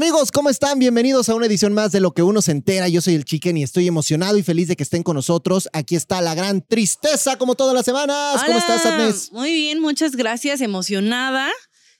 [0.00, 0.78] Amigos, ¿cómo están?
[0.78, 2.88] Bienvenidos a una edición más de Lo que uno se entera.
[2.88, 5.68] Yo soy el Chicken y estoy emocionado y feliz de que estén con nosotros.
[5.74, 8.42] Aquí está la gran tristeza, como todas las semanas.
[8.46, 9.30] ¿Cómo estás, Agnes?
[9.30, 10.62] Muy bien, muchas gracias.
[10.62, 11.50] Emocionada.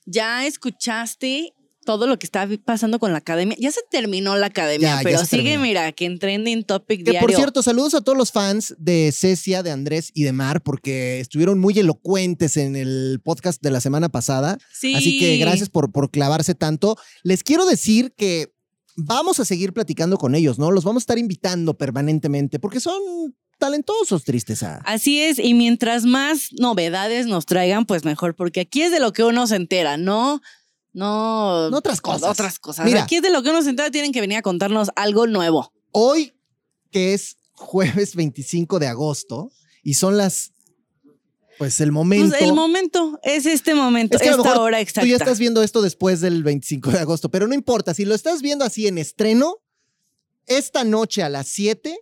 [0.07, 1.53] Ya escuchaste
[1.83, 3.57] todo lo que está pasando con la academia.
[3.59, 5.61] Ya se terminó la academia, Ya, pero sigue, terminó.
[5.63, 7.27] mira, que en trending topic Que diario.
[7.27, 11.19] por cierto, saludos a todos los fans de Cecia, de Andrés y de Mar, porque
[11.19, 14.57] estuvieron muy elocuentes en el podcast de la semana pasada.
[14.71, 14.93] sí.
[14.95, 16.97] Así que gracias por, por clavarse tanto.
[17.23, 18.53] Les quiero decir que
[18.95, 20.69] vamos a seguir platicando con ellos, ¿no?
[20.69, 23.01] Los vamos a estar invitando permanentemente porque son
[23.57, 24.81] talentosos, tristeza.
[24.85, 29.13] Así es, y mientras más novedades nos traigan, pues mejor, porque aquí es de lo
[29.13, 30.41] que uno se entera, ¿no?
[30.93, 32.29] No, No otras cosas.
[32.29, 32.85] Otras cosas.
[32.85, 33.03] Mira.
[33.03, 35.71] Aquí es de lo que uno se entera, tienen que venir a contarnos algo nuevo.
[35.91, 36.33] Hoy,
[36.91, 39.51] que es jueves 25 de agosto,
[39.83, 40.51] y son las,
[41.57, 42.29] pues el momento.
[42.29, 45.01] Pues el momento, es este momento, Es que esta hora exacta.
[45.01, 48.15] Tú ya estás viendo esto después del 25 de agosto, pero no importa, si lo
[48.15, 49.57] estás viendo así en estreno,
[50.47, 51.97] esta noche a las 7,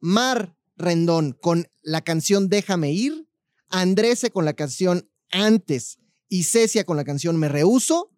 [0.00, 3.28] Mar Rendón con la canción Déjame ir,
[3.68, 5.97] Andrese con la canción Antes
[6.28, 8.10] y Cecia con la canción Me Rehuso,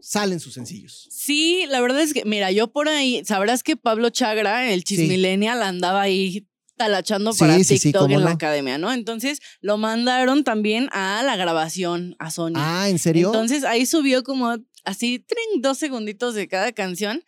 [0.00, 1.08] salen sus sencillos.
[1.10, 4.96] Sí, la verdad es que, mira, yo por ahí, sabrás que Pablo Chagra, el Sí.
[4.96, 8.92] chismillennial, andaba ahí talachando Sí, para sí, TikTok en la academia, ¿no?
[8.92, 12.52] Entonces lo mandaron también a la grabación a Sony.
[12.54, 13.26] Ah, ¿en serio?
[13.28, 17.24] Entonces ahí subió como así, trin, dos segunditos de cada canción.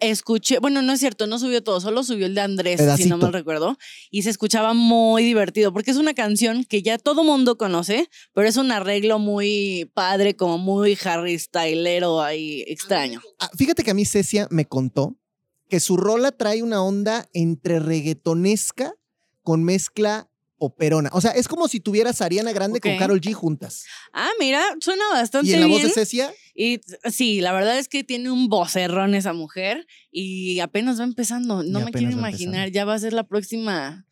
[0.00, 3.18] Escuché, bueno, no es cierto, no subió todo, solo subió el de Andrés, si no
[3.18, 3.76] me recuerdo,
[4.10, 8.48] y se escuchaba muy divertido, porque es una canción que ya todo mundo conoce, pero
[8.48, 13.20] es un arreglo muy padre, como muy Harry Stylero ahí extraño.
[13.38, 15.16] Ah, fíjate que a mí Cecia me contó
[15.68, 18.94] que su rola trae una onda entre reggaetonesca
[19.42, 20.29] con mezcla
[20.62, 21.08] operona.
[21.12, 22.96] O sea, es como si tuvieras a Ariana Grande con.
[22.98, 23.84] Carol G juntas.
[24.12, 25.88] Ah, mira, suena bastante Y en la voz bien.
[25.88, 26.80] de Cecia, Y
[27.10, 31.62] sí, la verdad es que tiene un vocerrón esa mujer y apenas va empezando.
[31.62, 32.74] No Y me quiero imaginar, empezando.
[32.74, 34.06] ya va a ser la próxima.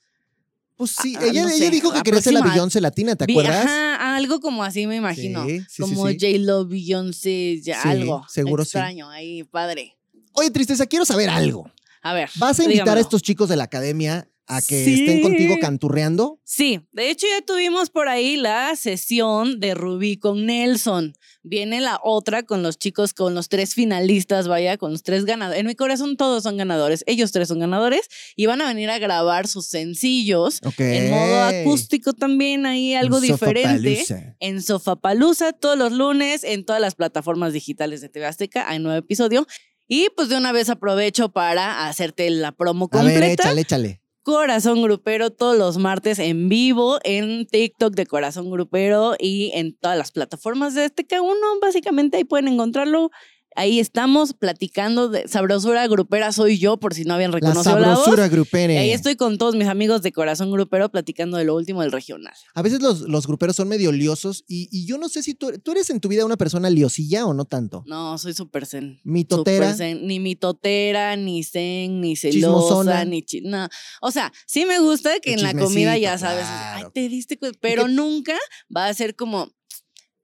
[0.76, 3.24] pues sí, Ah, ella, no ella sé, dijo que quería ser la Beyoncé latina, ¿te
[3.24, 3.66] acuerdas?
[3.66, 5.44] Ajá, algo como así me imagino.
[5.46, 6.16] Sí, sí, como sí.
[6.18, 8.24] J-Lo, Beyoncé, ya Sí, algo.
[8.28, 8.68] seguro sí.
[8.68, 9.96] extraño ahí, padre.
[10.32, 11.70] Oye, Tristeza, quiero saber algo.
[12.00, 12.30] A ver.
[12.36, 14.94] ¿Vas a invitar a estos chicos de la academia a que Sí.
[15.00, 16.40] estén contigo canturreando?
[16.44, 21.12] Sí, de hecho ya tuvimos por ahí la sesión de Rubí con Nelson.
[21.42, 25.60] Viene la otra con los chicos, con los tres finalistas, vaya, con los tres ganadores.
[25.60, 28.98] En mi corazón todos son ganadores, ellos tres son ganadores y van a venir a
[28.98, 30.80] grabar sus sencillos Ok.
[30.80, 33.96] en modo acústico también, ahí algo En diferente.
[33.96, 34.36] Sofapalooza.
[34.40, 38.68] En Sofapalusa todos los lunes en todas las plataformas digitales de TV Azteca.
[38.68, 39.46] Hay nuevo episodio.
[39.90, 43.20] Y pues de una vez aprovecho para hacerte la promo A completa.
[43.20, 44.02] ver, échale, échale.
[44.28, 49.96] Corazón Grupero todos los martes en vivo en TikTok de Corazón Grupero y en todas
[49.96, 51.32] las plataformas de este K1.
[51.62, 53.10] Básicamente ahí pueden encontrarlo.
[53.58, 57.88] Ahí estamos platicando de sabrosura grupera soy yo por si no habían La reconocido la,
[57.88, 57.98] voz.
[58.04, 58.74] sabrosura grupere.
[58.74, 61.90] Y ahí estoy con todos mis amigos de Corazón Grupero platicando de lo último del
[61.90, 62.32] regional.
[62.54, 65.50] A veces los, los gruperos son medio liosos y, y yo no sé si tú,
[65.62, 67.82] tú eres en tu vida una persona liosilla o no tanto.
[67.86, 69.00] No, soy súper zen.
[69.02, 69.72] Mitotera.
[69.72, 70.06] Súper zen.
[70.06, 72.92] Ni mitotera, ni zen, ni Chismosona.
[72.92, 73.68] celosa, ni chi- no.
[74.00, 76.86] O sea, sí me gusta que en la comida ya sabes, claro.
[76.86, 78.36] ay, te diste pero nunca
[78.74, 79.50] va a ser como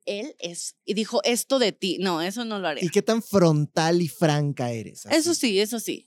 [0.06, 1.98] él es y dijo esto de ti.
[2.00, 2.84] No, eso no lo haré.
[2.84, 5.06] ¿Y qué tan frontal y franca eres?
[5.06, 5.16] así?
[5.16, 6.06] Eso sí, eso sí.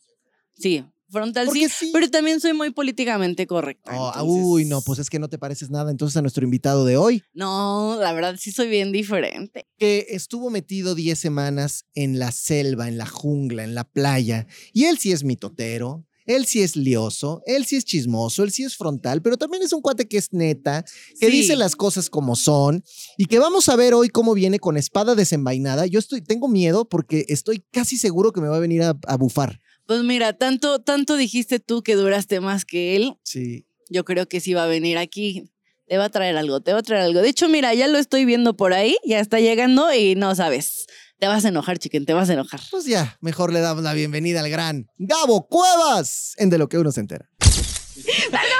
[0.55, 1.91] Sí, frontal sí, sí.
[1.93, 3.91] pero también soy muy políticamente correcta.
[3.99, 6.83] Oh, entonces- Uy, no, pues es que no te pareces nada entonces a nuestro invitado
[6.85, 9.67] de hoy, No, la verdad sí soy bien diferente.
[9.77, 14.85] que estuvo metido 10 semanas en la selva, en la jungla, en la playa, y
[14.85, 18.75] él sí es mitotero, él sí es lioso, él sí es chismoso, él sí es
[18.77, 20.83] frontal, pero también es un cuate que es neta,
[21.19, 21.31] que Sí.
[21.31, 22.83] dice las cosas como son,
[23.17, 25.87] y que vamos a ver hoy cómo viene con espada desenvainada.
[25.87, 29.17] Yo estoy, tengo miedo porque estoy casi seguro que me va a venir a, a
[29.17, 29.59] bufar.
[29.87, 33.13] Pues mira, tanto, tanto dijiste tú que duraste más que él.
[33.23, 33.65] Sí.
[33.89, 35.49] yo creo que sí va a venir aquí.
[35.87, 37.21] Te va a traer algo, te va a traer algo.
[37.21, 40.85] De hecho, mira, ya lo estoy viendo por ahí, ya está llegando y no sabes.
[41.19, 42.59] Te vas a enojar, chiquen, te vas a enojar.
[42.69, 46.77] Pues ya, mejor le damos la bienvenida al gran Gabo Cuevas en De lo que
[46.77, 47.27] uno se entera.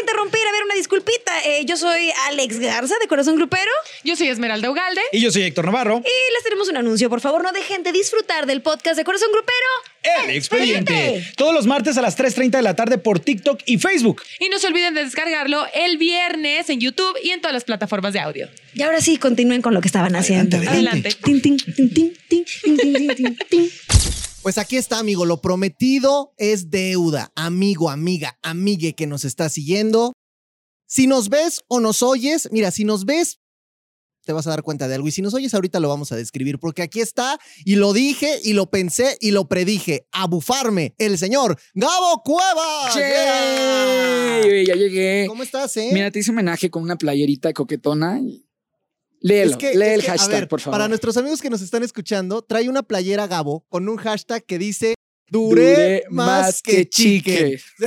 [0.00, 0.40] Interrumpir.
[0.46, 1.32] A ver, una disculpita.
[1.44, 3.70] Eh, yo soy Alex Garza de Corazón Grupero
[4.04, 5.00] Yo soy Esmeralda Ugalde.
[5.12, 5.98] Y yo soy Héctor Navarro.
[6.04, 7.08] y les tenemos un anuncio.
[7.10, 10.24] Por favor, no dejen de disfrutar del podcast de Corazón Grupero.
[10.24, 10.92] El expediente.
[10.92, 11.32] Expediente.
[11.36, 14.22] Todos los martes a las 3.30 de la tarde por TikTok y Facebook.
[14.38, 18.12] Y no se olviden de descargarlo el viernes en YouTube y en todas las plataformas
[18.12, 18.48] de audio.
[18.74, 20.58] Y ahora sí, continúen con lo que estaban haciendo.
[20.58, 21.10] adelante.
[21.24, 23.70] Tin, tin, tin, tin, tin,
[24.46, 25.24] Pues aquí está, amigo.
[25.24, 27.32] Lo prometido es deuda.
[27.34, 30.12] Amigo, amiga, amigue que nos está siguiendo.
[30.86, 33.40] Si nos ves o nos oyes, mira, si nos ves,
[34.24, 35.08] te vas a dar cuenta de algo.
[35.08, 38.38] Y si nos oyes ahorita lo vamos a describir, porque aquí está, y lo dije,
[38.44, 40.06] y lo pensé, y lo predije.
[40.12, 42.94] A bufarme, el señor Gabo Cueva.
[42.94, 44.64] ¡Yay!
[44.64, 45.24] Ya llegué.
[45.26, 45.90] ¿Cómo estás, eh?
[45.92, 48.20] Mira, te hice homenaje con una playerita coquetona.
[49.26, 50.74] Léelo, Es que- lee es el que, hashtag, ver, por favor.
[50.78, 54.58] Para nuestros amigos que nos están escuchando, trae una playera Gabo con un hashtag que
[54.58, 54.94] dice
[55.28, 57.60] Duré, Duré más que chique.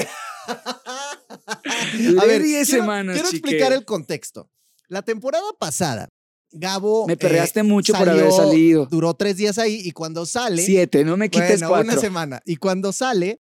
[1.97, 3.37] Duré A ver, 10 quiero, semanas, quiero chique.
[3.47, 4.49] explicar el contexto.
[4.87, 6.09] La temporada pasada,
[6.51, 7.05] Gabo.
[7.07, 8.87] Me eh, perreaste mucho por haber salido.
[8.87, 10.61] Duró tres días ahí y cuando sale.
[10.63, 11.91] Siete, no me quites bueno, cuatro.
[11.93, 12.41] una semana.
[12.45, 13.39] Y cuando sale,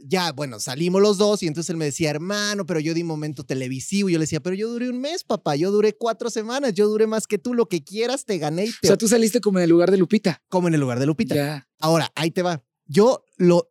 [0.00, 3.44] ya, bueno, salimos los dos y entonces él me decía, hermano, pero yo di momento
[3.44, 4.08] televisivo.
[4.08, 5.56] Y yo le decía, pero yo duré un mes, papá.
[5.56, 6.74] Yo duré cuatro semanas.
[6.74, 7.54] Yo duré más que tú.
[7.54, 9.96] Lo que quieras, te gané y O sea, tú saliste como en el lugar de
[9.98, 10.42] Lupita.
[10.48, 11.34] como en el lugar de Lupita.
[11.34, 11.68] Ya.
[11.78, 12.64] Ahora, ahí te va.
[12.86, 13.70] Yo lo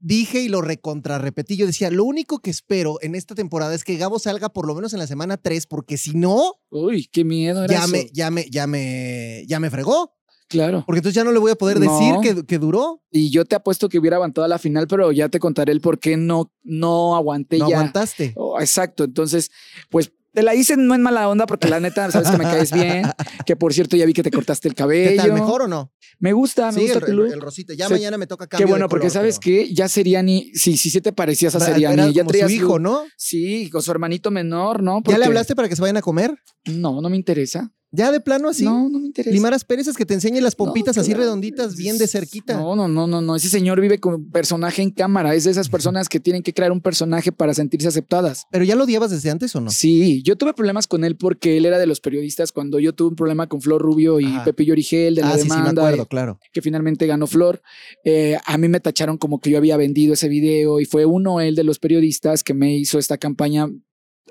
[0.00, 1.56] dije y lo recontrarrepetí.
[1.56, 4.74] Yo decía, lo único que espero en esta temporada es que Gabo salga por lo
[4.74, 7.88] menos en la semana 3, porque si no, Uy, qué miedo era ya eso.
[7.88, 10.14] me, ya me, ya me, ya me fregó.
[10.48, 10.82] Claro.
[10.86, 11.92] Porque entonces ya no le voy a poder No.
[11.92, 13.02] decir que, que duró.
[13.10, 15.80] Y yo te apuesto que hubiera aguantado a la final, pero ya te contaré el
[15.80, 17.76] por qué no, no aguanté No ya.
[17.76, 18.32] aguantaste.
[18.36, 19.04] Oh, exacto.
[19.04, 19.50] Entonces,
[19.90, 22.72] pues te la hice no en mala onda porque la neta sabes que me caes
[22.72, 23.02] bien.
[23.46, 25.10] Que por cierto ya vi que te cortaste el cabello.
[25.10, 25.32] ¿Qué tal?
[25.32, 25.90] ¿Mejor o no?
[26.20, 27.32] Me gusta, me Sí, gusta el, tu el- look.
[27.32, 27.74] el rosita.
[27.74, 27.92] Ya Sí.
[27.94, 30.90] mañana me toca Qué cambio de bueno, porque sabes pero- que ya Seriani, sí, sí
[30.90, 32.12] se te parecías a Seriani.
[32.12, 32.78] ya como su hijo.
[32.78, 33.04] ¿no?
[33.16, 35.02] Sí, con su hermanito menor, ¿no?
[35.06, 36.34] ¿Ya le hablaste para que se vayan a comer?
[36.66, 37.72] No, no me interesa.
[37.90, 38.64] Ya de plano así.
[38.64, 39.34] No, no me interesa.
[39.34, 41.22] Limaras Pérez es que te enseñe las pompitas así claro.
[41.22, 42.54] redonditas, bien de cerquita.
[42.54, 43.34] No, no, no, no, no.
[43.34, 45.34] Ese señor vive como personaje en cámara.
[45.34, 48.44] Es de esas personas que tienen que crear un personaje para sentirse aceptadas.
[48.50, 49.70] ¿Pero ya lo odiabas desde antes o no?
[49.70, 53.08] Sí, yo tuve problemas con él porque él era de los periodistas cuando yo tuve
[53.08, 54.44] un problema con Flor Rubio y Ajá.
[54.44, 56.38] Pepillo Origel de la ah, sí, sí, me acuerdo, eh, claro.
[56.52, 57.62] que finalmente ganó Flor.
[58.04, 61.40] Eh, a mí me tacharon como que yo había vendido ese video y fue uno
[61.40, 63.68] él de los periodistas que me hizo esta campaña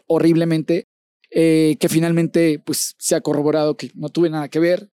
[0.05, 0.87] horriblemente
[1.31, 4.89] eh, que finalmente pues se ha corroborado que no tuve nada que ver,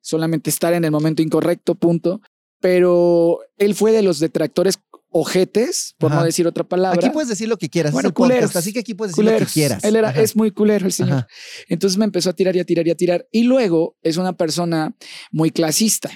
[0.00, 2.20] solamente estar en el momento incorrecto, punto.
[2.60, 4.80] Pero él fue de los detractores
[5.10, 6.20] ojetes, por Ajá.
[6.20, 6.98] no decir otra palabra.
[6.98, 7.92] Aquí puedes decir lo que quieras.
[7.92, 8.56] Bueno, el podcast, culeros.
[8.56, 9.48] así que aquí puedes decir lo culeros.
[9.48, 9.84] que quieras.
[9.84, 10.20] Él era, Ajá.
[10.20, 11.18] es muy culero el señor.
[11.18, 11.28] Ajá.
[11.68, 13.28] Entonces me empezó a tirar y a tirar y a tirar.
[13.30, 14.94] Y luego es una persona
[15.30, 16.10] muy clasista.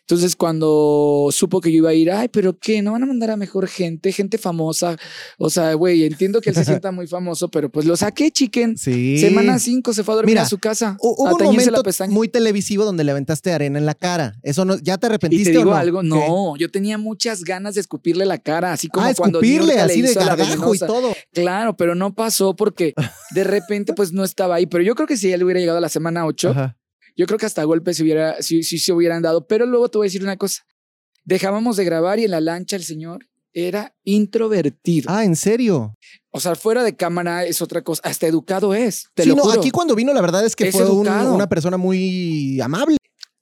[0.00, 2.82] Entonces cuando supo que yo iba a ir, ay, pero ¿qué?
[2.82, 4.12] ¿No van a mandar a mejor gente?
[4.12, 4.96] Gente famosa.
[5.38, 8.76] O sea, güey, entiendo que él se sienta muy famoso, pero pues lo saqué, chiquen.
[8.76, 9.18] Sí.
[9.18, 10.96] Semana 5 se fue a dormir Mira, a su casa.
[11.00, 14.36] Hu- Hubo a un la momento muy televisivo donde le aventaste arena en la cara.
[14.42, 15.78] Eso no, ¿ya te y arrepentiste te digo o no?
[15.78, 16.06] algo, ¿Qué?
[16.08, 19.80] no, yo tenía muchas ganas de escupirle la cara, así como ah, cuando escupirle le
[19.80, 21.12] así de gargajo y todo.
[21.32, 22.94] Claro, pero no pasó porque
[23.34, 24.66] de repente pues no estaba ahí.
[24.66, 26.75] Pero yo creo que si él hubiera llegado a la semana 8, Ajá.
[27.16, 29.46] Yo creo que hasta golpes se hubiera, sí, sí se hubieran dado.
[29.46, 30.62] Pero luego te voy a decir una cosa.
[31.24, 35.10] Dejábamos de grabar y en la lancha el señor era introvertido.
[35.10, 35.94] Ah, ¿en serio?
[36.30, 38.02] O sea, fuera de cámara es otra cosa.
[38.04, 39.06] Hasta educado es.
[39.14, 39.58] Te sí, lo no, juro.
[39.60, 42.96] aquí cuando vino la verdad es que Es fue un- una persona muy amable.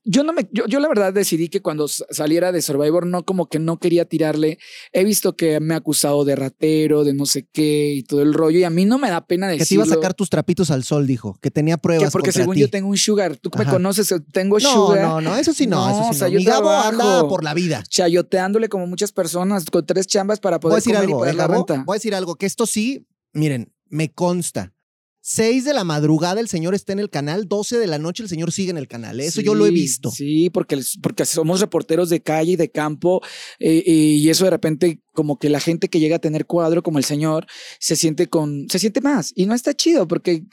[0.07, 3.47] Yo no me, yo, yo la verdad decidí que cuando saliera de Survivor no como
[3.49, 4.59] que no quería tirarle.
[4.93, 8.35] He visto que me ha acusado de ratero, de no sé qué y todo el
[8.35, 8.59] rollo.
[8.59, 9.85] Y a mí no me da pena Que te decirlo.
[9.87, 11.39] iba a sacar tus trapitos al sol, dijo.
[11.41, 12.61] Que tenía pruebas que porque contra según ti.
[12.61, 13.37] yo tengo un sugar.
[13.39, 13.73] Tú me Ajá.
[13.73, 15.01] conoces, tengo No, sugar.
[15.01, 15.77] no, no, eso sí no.
[15.89, 16.33] No, eso sí o sea, no.
[16.35, 16.89] yo Mi Gabo trabajo.
[16.91, 17.83] anda por la vida.
[17.89, 21.35] chayoteándole como muchas personas con tres chambas para Voy a poder decir comer y pagar
[21.35, 21.83] ¿eh, la renta.
[21.87, 24.75] Voy a decir algo, que esto sí, miren, me consta.
[25.27, 28.29] 6 de la madrugada el señor está en el canal, 12 de la noche el
[28.29, 29.21] señor sigue en el canal.
[29.21, 30.11] Eso yo lo he visto.
[30.11, 33.23] Sí, porque, porque somos reporteros de calle y de campo
[33.59, 36.99] eh, y eso de repente como que la gente que llega a tener cuadro como
[36.99, 37.47] el señor
[37.79, 40.45] se siente con se siente más y no está chido porque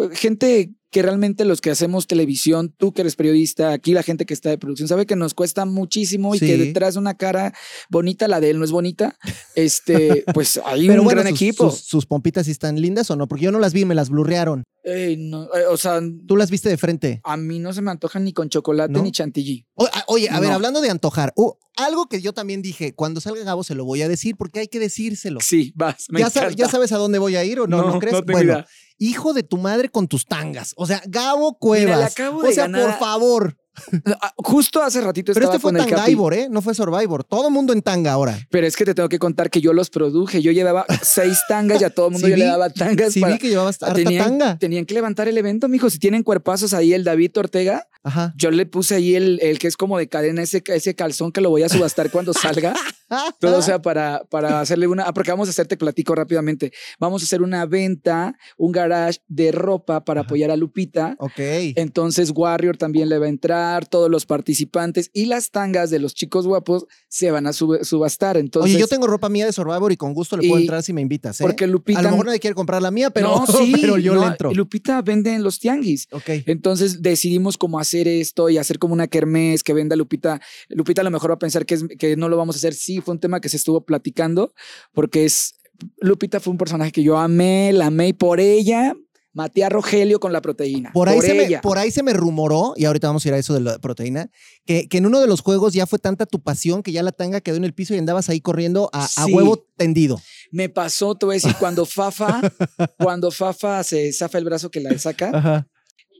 [0.00, 4.26] eh, gente que realmente los que hacemos televisión, tú que eres periodista, aquí la gente
[4.26, 6.46] que está de producción sabe que nos cuesta muchísimo y Sí.
[6.46, 7.52] que detrás de una cara
[7.90, 9.18] bonita, la de él no es bonita,
[9.56, 11.70] este, pues hay Pero un bueno, gran sus, equipo.
[11.70, 14.08] Sus, sus pompitas sí están lindas o no, porque yo no las vi, me las
[14.08, 14.62] blurrearon.
[14.86, 17.20] No, eh, o sea, Tú las viste de frente.
[17.24, 19.02] a mí no se me antojan ni con chocolate ¿No?
[19.02, 19.66] ni chantilly.
[19.74, 23.20] O- a- oye, a ver, hablando de antojar, uh, algo que yo también dije, cuando
[23.20, 25.40] salga Gabo se lo voy a decir porque hay que decírselo.
[25.40, 26.54] Sí, vas, me ¿Ya, sab-.
[26.54, 27.78] ¿Ya sabes a dónde voy a ir o no?
[27.82, 28.14] ¿No, crees?
[28.26, 28.66] bueno, idea.
[28.98, 30.72] Hijo de tu madre con tus tangas.
[30.76, 31.98] O sea, Gabo Cuevas.
[31.98, 33.56] le acabo o sea, ganar por favor.
[34.20, 35.88] Ah, Justo hace ratito Pero estaba este fue con.
[35.88, 36.48] Tangaibor, ¿eh?
[36.50, 37.24] No fue Survivor.
[37.24, 38.38] Todo mundo en tanga ahora.
[38.50, 40.42] Pero es que te tengo que contar que yo los produje.
[40.42, 43.12] Yo llevaba seis tangas y a todo el mundo Sí yo le daba tangas.
[43.12, 44.58] Sí, para- vi que llevabas harta tenían, tanga.
[44.58, 45.90] tenían que levantar el evento, mijo.
[45.90, 48.34] Si tienen cuerpazos ahí, el David Ortega, Ajá.
[48.36, 51.40] Yo le puse ahí el, el que es como de cadena, ese, ese calzón que
[51.40, 52.74] lo voy a subastar cuando salga.
[53.40, 55.04] Todo sea para, para hacerle una.
[55.04, 56.70] ah, Porque vamos a hacer, te platico rápidamente.
[57.00, 61.16] Vamos a hacer una venta, un garage de ropa para apoyar a Lupita.
[61.18, 61.38] Ok.
[61.76, 66.14] Entonces Warrior también le va a entrar, todos los participantes y las tangas de los
[66.14, 68.36] chicos guapos se van a sub- subastar.
[68.36, 70.92] Entonces, Oye, yo tengo ropa mía de Survivor y con gusto le puedo entrar si
[70.92, 71.44] me invitas, ¿eh?
[71.44, 74.14] porque Lupita A lo mejor nadie quiere comprar la mía, pero, No, sí, pero yo
[74.14, 74.52] no, le entro.
[74.52, 76.08] Lupita vende en los tianguis.
[76.12, 76.28] Ok.
[76.46, 80.40] Entonces decidimos cómo hacer esto y hacer como una kermés que venda Lupita.
[80.68, 82.74] Lupita a lo mejor va a pensar que, es, que no lo vamos a hacer.
[82.74, 84.52] Sí, fue un tema que se estuvo platicando
[84.92, 85.54] porque es
[86.00, 88.94] Lupita fue un personaje que yo amé, la amé y por ella
[89.34, 90.92] maté a Rogelio con la proteína.
[90.92, 93.38] Por ahí, se me, por ahí se me rumoró, y ahorita vamos a ir a
[93.38, 94.30] eso de la proteína,
[94.64, 97.12] que, que en uno de los juegos ya fue tanta tu pasión que ya la
[97.12, 100.20] tanga quedó en el piso y andabas ahí corriendo a, a huevo tendido.
[100.52, 102.40] Me pasó, te voy a decir, cuando Fafa,
[102.98, 105.68] cuando Fafa se zafa el brazo que la saca, Ajá.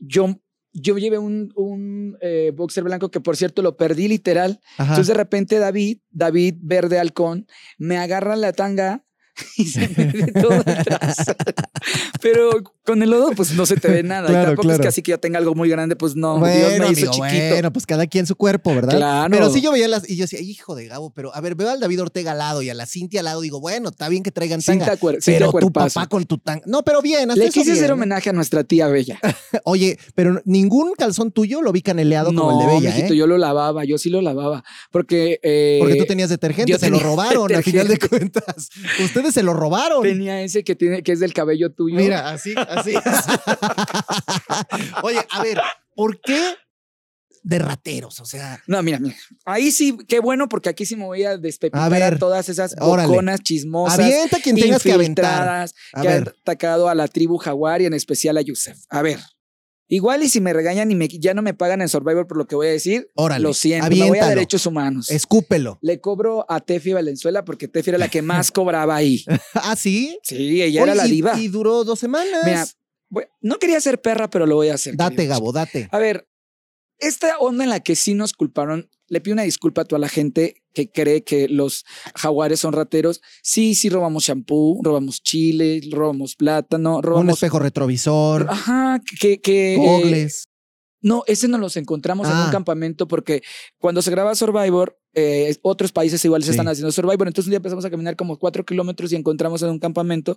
[0.01, 0.35] yo,
[0.73, 4.59] yo llevé un, un eh, boxer blanco que por cierto lo perdí literal.
[4.77, 4.91] Ajá.
[4.91, 9.04] Entonces de repente David, David Verde Halcón, me agarra la tanga
[9.57, 11.17] y se me ve todo atrás.
[12.21, 12.51] Pero
[12.83, 14.27] con el lodo pues no se te ve nada.
[14.27, 16.35] Claro, y tampoco es que así que yo tenga algo muy grande, pues no.
[16.35, 17.49] Dios bueno, me hizo amigo, chiquito.
[17.49, 18.95] bueno, pues cada quien su cuerpo, ¿verdad?
[18.95, 19.29] Claro.
[19.31, 21.69] Pero sí yo veía las, y yo decía, hijo de Gabo, pero a ver, veo
[21.69, 24.23] al David Ortega al lado y a la Cintia al lado, digo, bueno, está bien
[24.23, 24.85] que traigan tanga.
[24.85, 26.63] Cinta cuer- pero tu papá con tu tanga.
[26.65, 29.19] No, pero bien, hasta Le quise hacer homenaje a nuestra tía Bella.
[29.63, 33.17] Oye, pero ningún calzón tuyo lo vi caneleado como el de Bella, mijito, ¿eh?
[33.17, 34.63] yo lo lavaba, yo sí lo lavaba.
[34.91, 35.39] Porque.
[35.43, 38.69] eh, Porque tú tenías detergente, se lo robaron al final de cuentas.
[39.03, 40.03] Ustedes se lo robaron.
[40.03, 41.95] Tenía ese que tiene, que es del cabello tuyo.
[41.95, 42.93] Mira, así, así.
[45.03, 45.59] Oye, a ver,
[45.95, 46.55] ¿por qué
[47.43, 48.19] de rateros?
[48.19, 49.15] O sea, No, mira, mira.
[49.45, 52.49] Ahí sí, qué bueno, porque aquí sí me voy a despepitar A a, ver, todas
[52.49, 53.99] esas boconas chismosas.
[53.99, 55.47] avienta quien tengas que aventar.
[55.93, 56.35] A que han ver.
[56.41, 58.77] atacado a la tribu jaguar y en especial a Yusef.
[58.89, 59.19] A ver.
[59.87, 62.47] Igual y si me regañan y me, ya no me pagan en Survivor por lo
[62.47, 64.29] que voy a decir, Órale, lo siento, me voy a aviéntalo.
[64.29, 65.11] derechos humanos.
[65.11, 65.77] Escúpelo.
[65.81, 69.23] Le cobro a Tefi Valenzuela porque Tefi era la que más cobraba ahí.
[69.53, 70.17] ¿Ah, sí?
[70.23, 71.39] Sí, ella Oye, era la diva.
[71.39, 72.43] Y duró dos semanas.
[73.11, 74.95] Mira, no quería ser perra, pero lo voy a hacer.
[74.97, 75.37] date, queridos.
[75.37, 75.87] Gabo, date.
[75.91, 76.27] A ver,
[76.97, 80.09] esta onda en la que sí nos culparon, le pido una disculpa a toda la
[80.09, 81.85] gente que cree que los
[82.15, 83.21] jaguares son rateros.
[83.41, 87.33] Sí, sí robamos shampoo, robamos chile, robamos plátano, Un robamos...
[87.35, 89.39] espejo retrovisor, Ajá, que...
[89.39, 90.47] que eh, gogles.
[91.05, 92.45] No, ese nos los encontramos en Ah.
[92.45, 93.41] un campamento porque
[93.77, 96.51] cuando se graba Survivor, eh, otros países igual se Sí.
[96.51, 97.27] están haciendo Survivor.
[97.27, 100.35] Entonces un día empezamos a caminar como cuatro kilómetros y encontramos en un campamento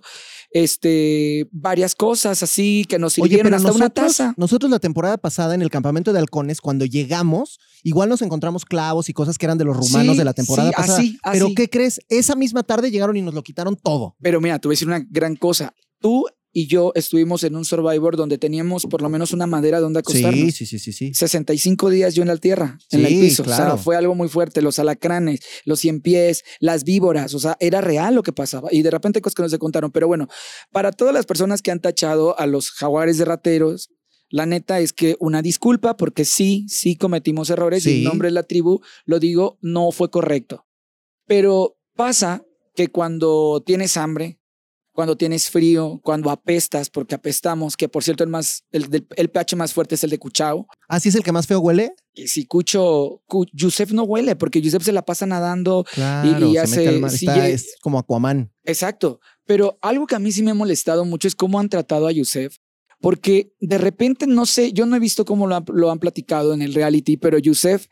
[0.51, 4.33] este, varias cosas así que nos Oye, sirvieron pero hasta una nosotros, taza.
[4.37, 9.09] nosotros la temporada pasada en el campamento de halcones, cuando llegamos, igual nos encontramos clavos
[9.09, 10.97] y cosas que eran de los rumanos Sí, de la temporada sí, pasada.
[10.99, 11.55] así, Pero así.
[11.55, 11.99] ¿qué crees?
[12.09, 14.15] Esa misma tarde llegaron y nos lo quitaron todo.
[14.21, 15.73] Pero mira, te voy a decir una gran cosa.
[15.99, 16.25] Tú
[16.61, 20.53] y yo estuvimos en un Survivor donde teníamos por lo menos una madera donde acostarnos.
[20.55, 21.13] sí, sí, sí, sí.
[21.13, 23.43] 65 días yo en la tierra, en Sí, el piso.
[23.43, 24.61] O sea, fue algo muy fuerte.
[24.61, 27.33] Los alacranes, los cien pies, las víboras.
[27.33, 28.69] O sea, era real lo que pasaba.
[28.71, 29.91] Y de repente cosas que nos contaron.
[29.91, 30.27] Pero bueno,
[30.71, 33.89] para todas las personas que han tachado a los jaguares de rateros,
[34.29, 37.97] la neta es que una disculpa, porque sí, sí cometimos errores y Sí.
[37.99, 40.65] en nombre de la tribu, lo digo, no fue correcto.
[41.25, 42.43] Pero pasa
[42.75, 44.38] que cuando tienes hambre,
[44.99, 49.71] cuando tienes frío, cuando apestas, porque apestamos, que por cierto el, más, el, pH más
[49.71, 51.93] fuerte es el de Cuchao, ¿Así es el que más feo huele?
[52.13, 55.85] y si Cucho, Cu- Yusef no huele, porque Yusef se la pasa nadando.
[55.93, 58.51] Claro, y se hace- mete Está- es como Aquaman.
[58.65, 59.21] Exacto.
[59.45, 62.11] Pero algo que a mí sí me ha molestado mucho es cómo han tratado a
[62.11, 62.57] Yusef.
[62.99, 66.53] Porque de repente, no sé, yo no he visto cómo lo han, lo han platicado
[66.53, 67.87] en el reality, pero Yusef,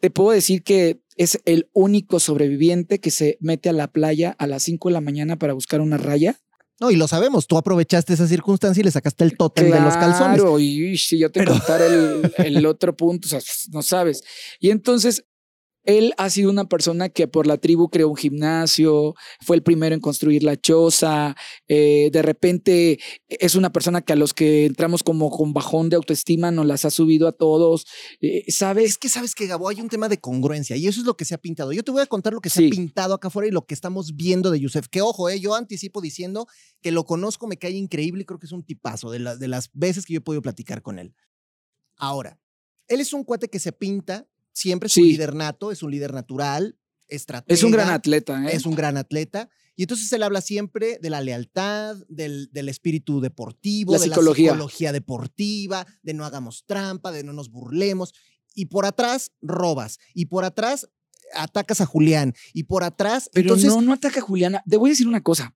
[0.00, 4.46] te puedo decir que es el único sobreviviente que se mete a la playa a
[4.46, 6.38] las 5 de la mañana para buscar una raya.
[6.78, 9.94] No, y lo sabemos, tú aprovechaste esa circunstancia y le sacaste el tótem de los
[9.96, 10.40] calzones.
[10.40, 13.40] Claro, y si yo te contara el, el otro punto, o sea,
[13.72, 14.22] no sabes.
[14.60, 15.24] Y entonces,
[15.86, 19.94] él ha sido una persona que por la tribu creó un gimnasio, fue el primero
[19.94, 21.34] en construir la choza,
[21.68, 25.96] eh, de repente es una persona que a los que entramos como con bajón de
[25.96, 27.86] autoestima nos las ha subido a todos,
[28.20, 28.90] eh, ¿sabes?
[28.90, 31.24] Es que sabes que, Gabo, hay un tema de congruencia y eso es lo que
[31.24, 31.72] se ha pintado.
[31.72, 32.66] Yo te voy a contar lo que se Sí.
[32.66, 34.88] ha pintado acá afuera y lo que estamos viendo de Yusef.
[34.88, 36.46] Que ojo, eh, yo anticipo diciendo
[36.82, 39.48] que lo conozco, me cae increíble y creo que es un tipazo de, la- de
[39.48, 41.14] las veces que yo he podido platicar con él.
[41.96, 42.38] Ahora,
[42.88, 45.10] él es un cuate que se pinta, siempre es un Sí.
[45.10, 47.54] líder nato, es un líder natural, estratega.
[47.54, 48.56] Es un gran atleta, ¿eh?
[48.56, 49.48] Es un gran atleta.
[49.76, 54.46] Y entonces él habla siempre de la lealtad, del, del espíritu deportivo, La de psicología.
[54.46, 58.14] la psicología deportiva, de no hagamos trampa, de no nos burlemos.
[58.54, 59.98] Y por atrás robas.
[60.14, 60.88] Y por atrás
[61.34, 62.32] atacas a Julián.
[62.54, 63.28] Y por atrás.
[63.34, 64.62] Pero entonces, no, no ataca a Juliana.
[64.66, 65.54] Te voy a decir una cosa.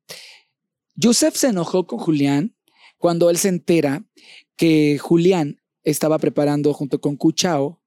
[1.02, 2.54] Joseph se enojó con Julián
[2.99, 4.04] cuando él se entera
[4.57, 7.80] que Julián estaba preparando junto con Cuchao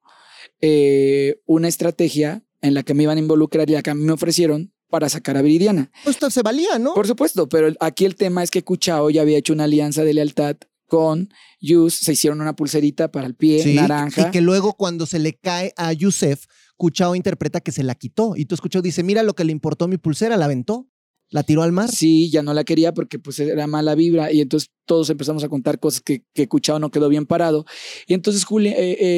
[0.65, 4.05] eh, una estrategia en la que me iban a involucrar y la que a mí
[4.05, 5.91] me ofrecieron para sacar a Viridiana.
[6.05, 6.93] Pues esto se valía, ¿no?
[6.93, 10.13] Por supuesto, pero aquí el tema es que Cuchao ya había hecho una alianza de
[10.13, 10.55] lealtad
[10.87, 14.27] con Yus, se hicieron una pulserita para el pie Sí, naranja.
[14.27, 16.45] Y que luego cuando se le cae a Yusef,
[16.77, 18.37] Cuchao interpreta que se la quitó.
[18.37, 20.87] Y tú escuchó dice, mira lo que le importó mi pulsera, la aventó,
[21.33, 21.89] la tiró al mar.
[21.89, 25.49] Sí, ya no la quería porque pues era mala vibra y entonces todos empezamos a
[25.49, 27.65] contar cosas que, que Cuchao no quedó bien parado.
[28.07, 28.75] Y entonces Julián,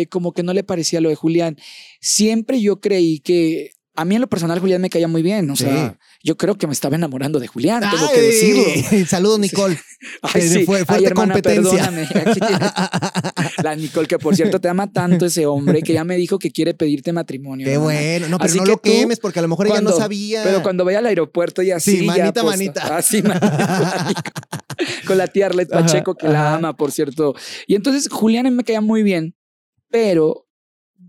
[0.10, 1.58] como que no le parecía lo de Julián.
[2.00, 5.56] Siempre yo creí que, a mí en lo personal Julián me caía muy bien, o
[5.56, 5.64] Sí.
[5.66, 9.08] sea, yo creo que me estaba enamorando de Julián, tengo que Ay, decirlo.
[9.08, 9.78] Saludos, Nicole.
[10.22, 10.66] Ay, sí.
[10.66, 11.92] fue Ay, fuerte hermana, competencia.
[13.64, 16.52] La Nicole, que por cierto te ama tanto ese hombre, que ya me dijo que
[16.52, 17.66] quiere pedirte matrimonio.
[17.66, 17.92] Qué hermana.
[18.00, 18.28] bueno.
[18.30, 20.44] No, pero Así no que lo quemes porque a lo mejor ella no sabía.
[20.44, 22.00] Pero cuando vaya al aeropuerto y así.
[22.00, 22.98] Sí, ya manita, posta- manita.
[22.98, 24.08] Así, manita.
[25.08, 27.36] Con la tía Arlet Ajá, Pacheco, que la ama, por cierto.
[27.68, 29.36] Y entonces Julián me caía muy bien,
[29.90, 30.45] pero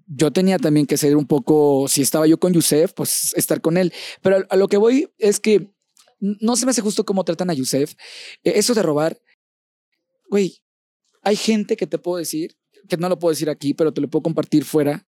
[0.07, 3.77] yo tenía también que ser un poco, si estaba yo con Yusef, pues estar con
[3.77, 3.93] él.
[4.23, 5.71] Pero a, lo que voy es que
[6.21, 7.95] no se me hace justo cómo tratan a Yusef.
[8.45, 9.21] Eh, Eso de robar,
[10.31, 10.63] güey,
[11.23, 12.57] hay gente que te puedo decir,
[12.89, 15.07] que no lo puedo decir aquí, pero te lo puedo compartir fuera,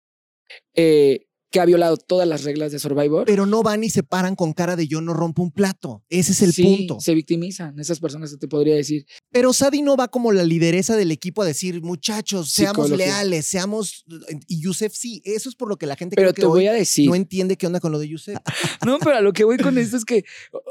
[0.76, 3.26] eh, que ha violado todas las reglas de Survivor.
[3.26, 6.04] Pero no van y se paran con cara de yo no rompo un plato.
[6.10, 7.00] Ese es el Sí, punto.
[7.00, 9.06] Se victimizan esas personas, te podría decir.
[9.32, 13.06] Pero Sadie no va como la lideresa del equipo a decir, muchachos, seamos Psicología.
[13.06, 14.04] leales, seamos.
[14.48, 16.66] Y Yusef sí, eso es por lo que la gente Pero creo que te voy
[16.66, 17.08] a decir.
[17.08, 18.36] no entiende qué onda con lo de Yusef.
[18.86, 20.24] No, pero a lo que voy con esto es que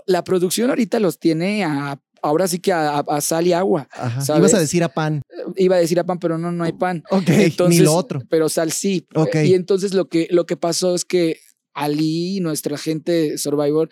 [0.06, 2.02] la producción ahorita los tiene a.
[2.22, 3.88] Ahora sí que a, sal y agua.
[4.36, 5.22] Ibas a decir a pan.
[5.56, 7.02] Iba a decir a pan, pero no, no hay pan.
[7.10, 8.22] Ok, Entonces, ni lo otro.
[8.30, 9.06] Pero sal sí.
[9.14, 9.34] Ok.
[9.44, 11.40] Y entonces lo que, lo que pasó es que
[11.74, 13.88] Ali, nuestra gente Survivor,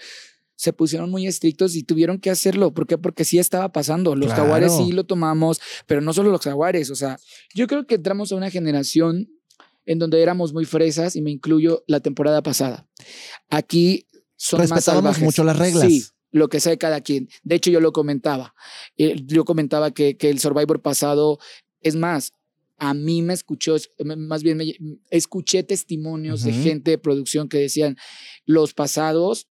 [0.54, 2.72] se pusieron muy estrictos y tuvieron que hacerlo.
[2.72, 2.98] ¿Por qué?
[2.98, 4.14] Porque sí estaba pasando.
[4.14, 4.42] Los Claro.
[4.42, 6.90] jaguares sí lo tomamos, pero no solo los jaguares.
[6.90, 7.18] O sea,
[7.54, 9.28] yo creo que entramos a una generación
[9.86, 12.86] en donde éramos muy fresas y me incluyo la temporada pasada.
[13.48, 14.06] Aquí
[14.36, 15.24] son más Respetábamos salvajes.
[15.24, 15.86] mucho las reglas.
[15.88, 17.28] Sí, lo que sea de cada quien.
[17.42, 18.54] De hecho, yo lo comentaba.
[18.96, 21.38] Eh, Yo comentaba que, que el Survivor pasado,
[21.80, 22.32] es más,
[22.80, 23.76] a mí me escuchó,
[24.16, 24.74] más bien me,
[25.10, 27.96] escuché testimonios de gente de producción que decían,
[28.46, 29.49] los pasados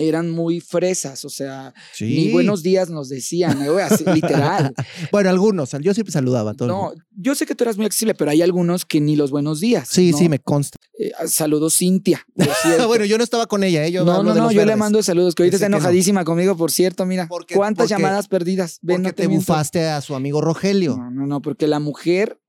[0.00, 4.74] eran muy fresas, o sea, ni buenos días nos decían, así, literal.
[5.12, 5.70] Bueno, algunos.
[5.80, 6.68] Yo siempre saludaba a todos.
[6.70, 9.60] No, yo sé que tú eras muy accesible, pero hay algunos que ni los buenos
[9.60, 9.88] días.
[9.88, 10.18] Sí, ¿no?
[10.18, 10.78] sí, me consta.
[10.98, 12.26] Eh, saludos, Cintia.
[12.34, 12.88] por cierto.
[12.88, 13.92] bueno, yo no estaba con ella, ¿eh?
[13.92, 15.76] Yo no, no, no, yo le mando saludos, que ahorita está no.
[15.76, 17.26] enojadísima conmigo, por cierto, mira.
[17.28, 18.78] Porque- ¿Cuántas porque- llamadas perdidas?
[18.82, 19.40] Ven, Porque no te miento.
[19.46, 20.96] bufaste a su amigo Rogelio.
[20.96, 22.39] No, no, no, porque la mujer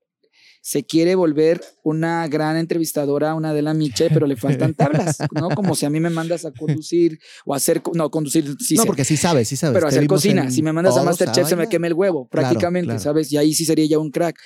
[0.64, 5.50] se quiere volver una gran entrevistadora, una de la Miche, pero le faltan tablas, ¿no?
[5.50, 8.86] Como si a mí me mandas a conducir o hacer, no, conducir sí no, sé,
[8.86, 9.74] porque sí sabes, sí sabes.
[9.74, 10.50] pero hacer cocina.
[10.52, 13.00] Si me mandas a Masterchef se me quema el huevo, prácticamente, claro.
[13.00, 13.32] ¿sabes?
[13.32, 14.38] Y ahí sí sería ya un crack.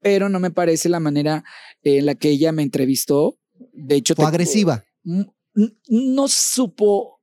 [0.00, 1.42] Pero no me parece la manera
[1.82, 3.38] en la que ella me entrevistó.
[3.72, 4.84] De hecho, Fue te- agresiva.
[5.04, 5.26] n-
[5.88, 7.20] no supo,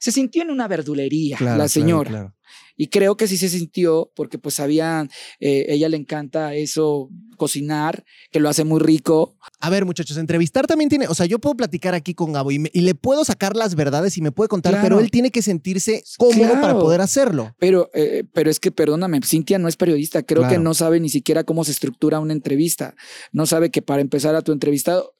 [0.00, 2.35] se sintió en una verdulería Claro, la claro, señora.
[2.76, 5.08] Y creo que sí se sintió porque pues sabía,
[5.40, 9.36] eh, ella le encanta eso, cocinar, que lo hace muy rico.
[9.60, 12.58] A ver, muchachos, entrevistar también tiene, o sea, yo puedo platicar aquí con Gabo y,
[12.58, 14.84] me- y le puedo sacar las verdades y me puede contar, Claro.
[14.88, 17.54] pero él tiene que sentirse cómodo para poder hacerlo.
[17.58, 20.22] Pero, eh, pero es que, perdóname, Cintia no es periodista.
[20.22, 22.94] Creo que no sabe ni siquiera cómo se estructura una entrevista.
[23.32, 25.14] No sabe que para empezar a tu entrevistado,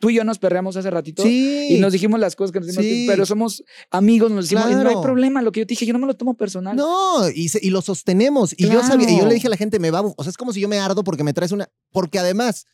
[0.00, 1.22] tú y yo nos perreamos hace ratito.
[1.22, 1.68] Sí.
[1.70, 3.04] Y nos dijimos las cosas que nos dijimos, Sí.
[3.08, 5.00] pero somos amigos, nos decimos, y no hay Claro.
[5.02, 5.42] problema.
[5.42, 6.74] Lo que yo te dije, yo no me lo tomo personal.
[6.74, 8.52] No, y, se- y lo sostenemos.
[8.56, 9.28] Y yo sabía, y yo Claro.
[9.28, 11.04] le dije a la gente, me va, o sea, es como si yo me ardo
[11.04, 12.66] porque me traes una, porque además,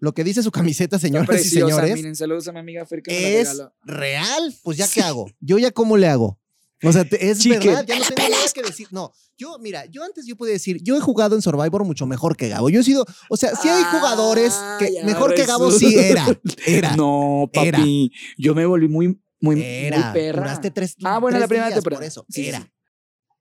[0.00, 3.02] lo que dice su camiseta, señoras y preciosa, señores, Miren, saludos a mi amiga Fer
[3.02, 4.54] que me la es real.
[4.64, 5.30] Pues ya qué hago.
[5.40, 6.38] Yo ya cómo le hago.
[6.84, 7.60] O sea, es Chicken.
[7.60, 8.88] verdad, ya no tengo nada que decir.
[8.90, 12.36] No, yo, mira, yo antes yo podía decir, yo he jugado en Survivor mucho mejor
[12.36, 12.70] que Gabo.
[12.70, 16.26] Yo he sido, o sea, sí hay jugadores Ah, que mejor que Gabo sí era.
[16.66, 16.96] Era.
[16.96, 17.78] No, Era.
[17.78, 18.10] papi.
[18.36, 19.96] Yo me volví muy, muy, Era.
[19.98, 20.42] muy perra.
[20.42, 22.00] Duraste tres Ah, bueno, la primera temporada.
[22.00, 22.60] Por eso, Sí, era.
[22.60, 22.66] sí.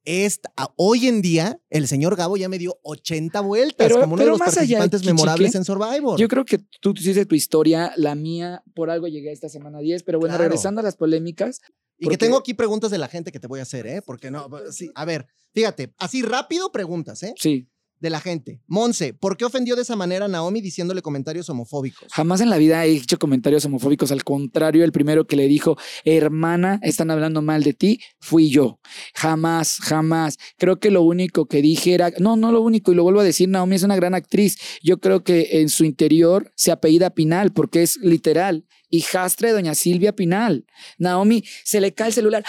[0.04, 4.24] Esta, hoy en día, el señor Gabo ya me dio 80 vueltas Pero- como uno
[4.24, 6.20] de los allá participantes memorables en Survivor.
[6.20, 10.02] Yo creo que tú hiciste tu historia, la mía, por algo llegué esta semana 10,
[10.02, 10.46] pero bueno, Claro.
[10.46, 11.62] regresando a las polémicas,
[12.02, 14.02] y porque- que tengo aquí preguntas de la gente que te voy a hacer, ¿eh?
[14.06, 17.34] Porque no, sí, a ver, fíjate, así rápido preguntas, ¿eh?
[17.38, 17.68] sí,
[18.00, 18.60] De la gente.
[18.66, 22.08] Monse, ¿por qué ofendió de esa manera a Naomi diciéndole comentarios homofóbicos?
[22.12, 25.78] jamás en la vida he hecho comentarios homofóbicos, al contrario, el primero que le dijo,
[26.04, 28.80] hermana, están hablando mal de ti, fui yo.
[29.14, 30.38] Jamás, jamás.
[30.58, 33.24] Creo que lo único que dije era, no, no lo único, y lo vuelvo a
[33.24, 34.58] decir, Naomi es una gran actriz.
[34.82, 38.66] Yo creo que en su interior se apellida Pinal, porque es literal.
[38.92, 40.66] Hijastra de doña Silvia Pinal.
[41.00, 42.44] Naomi se le cae el celular.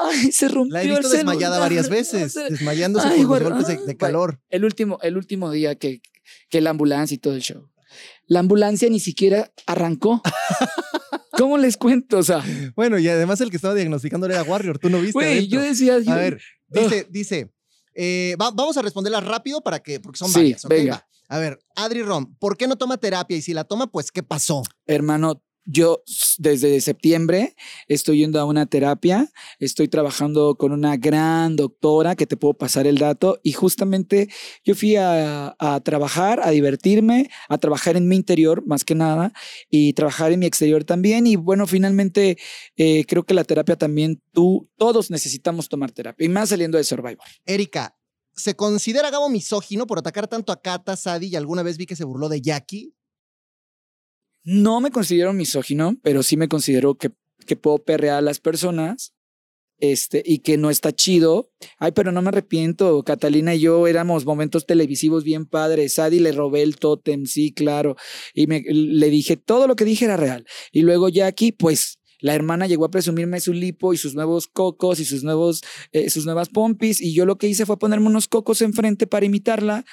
[0.00, 0.32] ¡Ay!
[0.32, 1.60] Se rompió La he visto el desmayada celular.
[1.60, 4.40] varias veces, Se- desmayándose Ay, por los golpes de, de Bueno, calor.
[4.48, 6.00] El último, el último día que,
[6.48, 7.68] que la ambulancia y todo el show.
[8.26, 10.22] La ambulancia ni siquiera arrancó.
[11.32, 12.18] ¿Cómo les cuento?
[12.18, 15.12] O sea, Bueno, y además el que estaba diagnosticando era Warrior, tú no viste.
[15.12, 17.52] güey, yo decía, yo- A ver, dice, dice,
[17.94, 20.70] eh, va- vamos a responderlas rápido para que, porque son Sí, varias, ¿ok?
[20.70, 20.94] venga.
[20.94, 21.04] Va.
[21.30, 23.36] A ver, Adri Rom, ¿por qué no toma terapia?
[23.36, 24.62] Y si la toma, pues, ¿qué pasó?
[24.86, 26.02] hermano, yo
[26.38, 27.54] desde septiembre
[27.88, 32.86] estoy yendo a una terapia, estoy trabajando con una gran doctora que te puedo pasar
[32.86, 34.30] el dato y justamente
[34.64, 35.54] yo fui a,
[35.84, 39.34] trabajar, a divertirme, a trabajar en mi interior más que nada
[39.68, 42.38] y trabajar en mi exterior también y bueno, finalmente
[42.76, 46.84] eh, creo que la terapia también, tú, todos necesitamos tomar terapia y más saliendo de
[46.84, 47.26] Survivor.
[47.44, 47.94] Erika,
[48.34, 51.96] ¿se considera Gabo misógino por atacar tanto a Kata, Sadie y alguna vez vi que
[51.96, 52.94] se burló de Jackie?
[54.44, 57.10] No me considero misógino, pero sí me considero que,
[57.56, 59.14] puedo perrear a las personas
[59.78, 61.50] este, y que no está chido.
[61.78, 63.02] Ay, pero no me arrepiento.
[63.04, 65.94] Catalina y yo éramos momentos televisivos bien padres.
[65.94, 67.96] Sadie le robé el tótem, sí, claro.
[68.34, 70.46] Y me, le dije, todo lo que dije era real.
[70.72, 74.98] Y luego Jackie, pues la hermana llegó a presumirme su lipo y sus nuevos cocos
[74.98, 77.00] y sus, nuevos, eh, sus nuevas pompis.
[77.00, 79.84] Y yo lo que hice fue ponerme unos cocos enfrente para imitarla.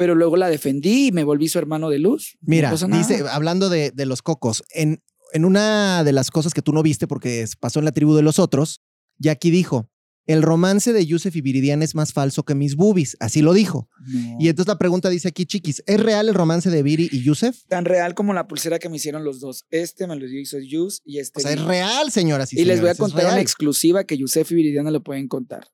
[0.00, 2.38] Pero luego la defendí y me volví su hermano de luz.
[2.40, 5.02] Mira, dice, hablando de, de los cocos, en,
[5.34, 8.22] en una de las cosas que tú no viste porque pasó en la tribu de
[8.22, 8.80] los otros,
[9.18, 9.90] Jackie dijo,
[10.24, 13.90] el romance de Yusef y Viridiana es más falso que mis boobies, así lo dijo.
[14.06, 14.38] No.
[14.40, 17.66] Y entonces la pregunta dice aquí, chiquis, ¿es real el romance de Viri y Yusef?
[17.68, 19.66] tan real como la pulsera que me hicieron los dos.
[19.68, 21.40] Este me lo hizo Yus y este.
[21.40, 24.16] O sea, es real, señoras y y les voy a señores, contar una exclusiva que
[24.16, 25.68] Yusef y Viridiana lo pueden contar.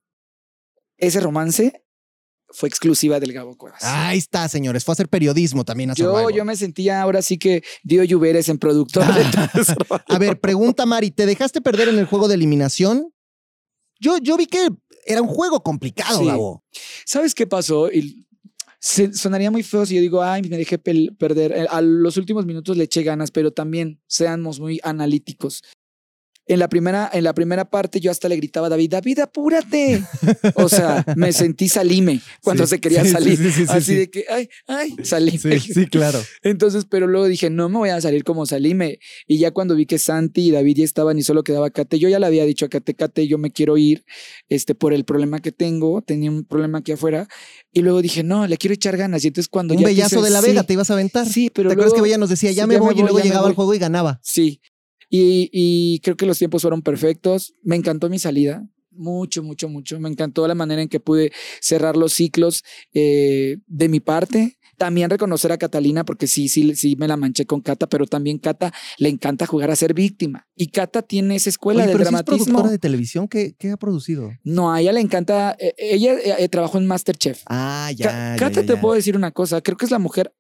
[0.99, 1.86] Ese romance
[2.57, 3.83] fue exclusiva del Gabo Cuevas.
[3.85, 4.85] Ahí está, señores.
[4.85, 6.33] Fue a hacer periodismo también a yo, Survivor.
[6.33, 9.05] yo me sentía ahora sí que Dio Lluveres en productor.
[9.05, 9.23] de
[9.65, 10.03] Survivor.
[10.09, 13.13] A ver, pregunta Mari, ¿te dejaste perder en el juego de eliminación?
[14.01, 14.69] Yo, yo vi que
[15.07, 16.27] era un juego complicado, Sí.
[16.27, 16.65] Gabo.
[17.05, 17.91] ¿Sabes qué pasó?
[17.91, 18.27] Y
[18.81, 21.53] se- sonaría muy feo si yo digo, ay, me dejé perder.
[21.53, 25.63] Eh, A los últimos minutos le eché ganas, pero también seamos muy analíticos.
[26.49, 30.03] En la primera, en la primera parte yo hasta le gritaba a David, David, apúrate.
[30.55, 33.37] O sea, me sentí salime cuando Sí, se quería sí, sí, salir.
[33.39, 33.95] sí, sí, sí, Así sí.
[33.97, 35.61] de que, ay, ay, salime.
[35.91, 36.21] claro.
[36.43, 39.01] Entonces, pero luego dije, no me voy a salir como salime.
[39.27, 42.09] Y ya cuando vi que Santi y David ya estaban y solo quedaba Kate, yo
[42.09, 44.05] ya le había dicho a Kate, Kate, yo me quiero ir
[44.49, 46.01] este, por el problema que tengo.
[46.03, 47.27] Tenía un problema aquí afuera.
[47.73, 49.25] Y luego dije, no, le quiero echar ganas.
[49.25, 51.27] Y entonces cuando Un ya bellazo quise- de la sí, Vega, te ibas a aventar.
[51.29, 53.03] Sí, pero ¿Te acuerdas que Bella nos decía, ya sí, me ya me voy, y
[53.03, 54.21] luego llegaba al juego y ganaba?
[54.23, 54.61] Sí.
[55.09, 57.55] Y, y creo que los tiempos fueron perfectos.
[57.63, 58.67] Me encantó mi salida.
[58.91, 60.01] Mucho, mucho, mucho.
[60.01, 62.63] Me encantó la manera en que pude cerrar los ciclos
[62.95, 64.59] eh, de mi parte.
[64.79, 68.37] También reconocer a Catalina, porque sí, sí, sí me la manché con Cata, pero también
[68.39, 70.47] Cata le encanta jugar a ser víctima.
[70.55, 72.45] Y Cata tiene esa escuela Oye, del pero si es dramatismo.
[72.45, 74.33] productora de televisión, ¿qué, qué ha producido?
[74.45, 75.57] No, a ella le encanta.
[75.59, 77.43] eh, ella eh, trabajó en Masterchef.
[77.47, 79.63] Ah, Ca- ya, ya, Cata, ya, te puedo decir una cosa.
[79.63, 80.35] Creo que es la mujer.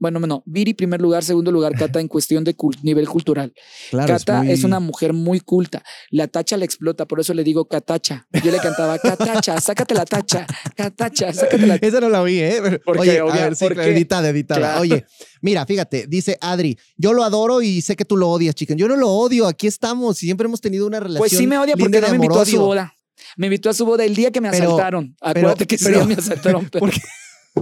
[0.00, 3.52] Bueno, no, Viri primer lugar, segundo lugar, Cata en cuestión de cul- nivel cultural.
[3.90, 5.82] Claro, Cata es, muy- una mujer muy culta.
[6.10, 8.26] La tacha le explota, por eso le digo Catacha.
[8.44, 12.58] Yo le cantaba Catacha, sácate la tacha, Catacha, sácate la Esa no la vi, ¿eh?
[12.62, 14.60] Pero- Porque, Oye, a ver, sí, porque- editada, editada.
[14.60, 14.80] Claro.
[14.82, 15.04] Oye,
[15.42, 18.78] mira, fíjate, dice Adri, yo lo adoro y sé que tú lo odias, chicken.
[18.78, 21.18] Yo no lo odio, aquí estamos y siempre hemos tenido una relación.
[21.18, 22.94] Pues sí me odia porque no me invitó a su boda.
[23.36, 25.16] Me invitó a su boda el día que me Pero- asaltaron.
[25.20, 26.70] pero- Acuérdate que ese día me asaltaron.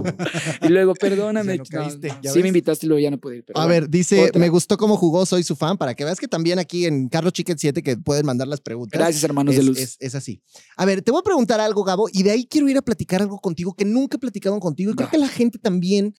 [0.61, 1.53] y luego, perdóname.
[1.53, 2.43] Ya no caíste, ¿ya sí ves?
[2.43, 3.43] me invitaste y luego ya no pude ir.
[3.45, 3.81] pero A bueno.
[3.81, 4.39] ver, dice, otra.
[4.39, 7.33] me gustó cómo jugó, soy su fan, para que veas que también aquí en Carlos
[7.33, 8.99] Chicken 7 que pueden mandar las preguntas.
[8.99, 9.77] Gracias, hermanos es, de luz.
[9.79, 10.41] Es, es así.
[10.75, 13.21] A ver, te voy a preguntar algo, Gabo, y de ahí quiero ir a platicar
[13.21, 14.91] algo contigo que nunca he platicado contigo.
[14.91, 16.15] Y creo que la gente también,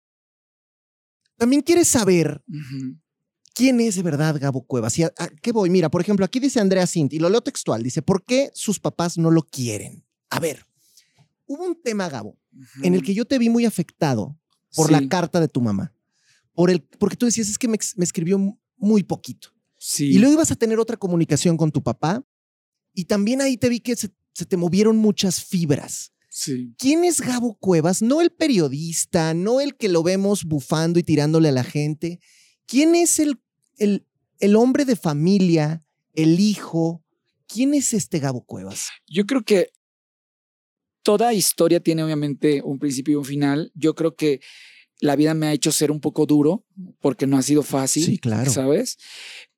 [1.37, 2.43] también quiere saber
[3.55, 4.99] quién es de verdad Gabo Cuevas.
[4.99, 5.71] ¿Y a, a qué voy?
[5.71, 8.79] Mira, por ejemplo, aquí dice Andrea Sint, y lo leo textual, dice, ¿por qué sus
[8.81, 10.05] papás no lo quieren?
[10.31, 10.64] A ver,
[11.49, 12.39] hubo un tema, Gabo,
[12.85, 14.39] en el que yo te vi muy afectado
[14.77, 15.93] por la carta de tu mamá.
[16.53, 18.39] Por el, porque tú decías, es que me escribió
[18.77, 19.49] muy poquito.
[19.79, 20.11] Sí.
[20.11, 22.25] Y luego ibas a tener otra comunicación con tu papá.
[22.95, 26.13] Y también ahí te vi que se, se te movieron muchas fibras.
[26.29, 26.75] sí.
[26.79, 28.03] ¿Quién es Gabo Cuevas?
[28.03, 32.21] No el periodista, no el que lo vemos bufando y tirándole a la gente.
[32.67, 33.41] ¿Quién es el,
[33.77, 34.05] el,
[34.41, 35.83] el hombre de familia,
[36.15, 37.05] el hijo?
[37.47, 38.89] ¿Quién es este Gabo Cuevas?
[39.07, 39.71] Yo creo que
[41.03, 43.73] toda historia tiene obviamente un principio y un final.
[43.75, 44.41] Yo creo que
[45.01, 46.65] la vida me ha hecho ser un poco duro
[47.01, 48.05] porque no ha sido fácil.
[48.05, 48.51] Sí, claro.
[48.51, 48.99] ¿Sabes?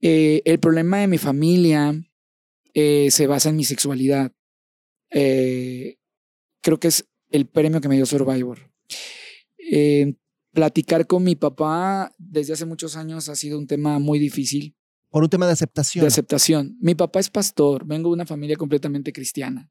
[0.01, 1.95] Eh, el problema de mi familia
[2.75, 4.33] eh, se basa en mi sexualidad.
[5.11, 5.97] Eh,
[6.61, 8.71] creo que es el premio que me dio Survivor.
[10.53, 14.75] Platicar con mi papá desde hace muchos años ha sido un tema muy difícil
[15.09, 16.03] Por un tema de aceptación.
[16.03, 16.77] de aceptación.
[16.81, 19.71] Mi papá es pastor, vengo de una familia completamente cristiana.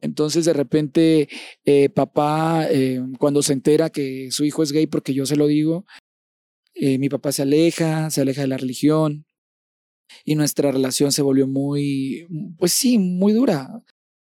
[0.00, 1.28] Entonces, de repente,
[1.64, 5.46] eh, papá, eh, cuando se entera que su hijo es gay, porque yo se lo
[5.46, 5.84] digo,
[6.74, 9.26] eh, mi papá se aleja, se aleja de la religión
[10.24, 12.26] y nuestra relación se volvió muy,
[12.58, 13.82] pues sí, muy dura.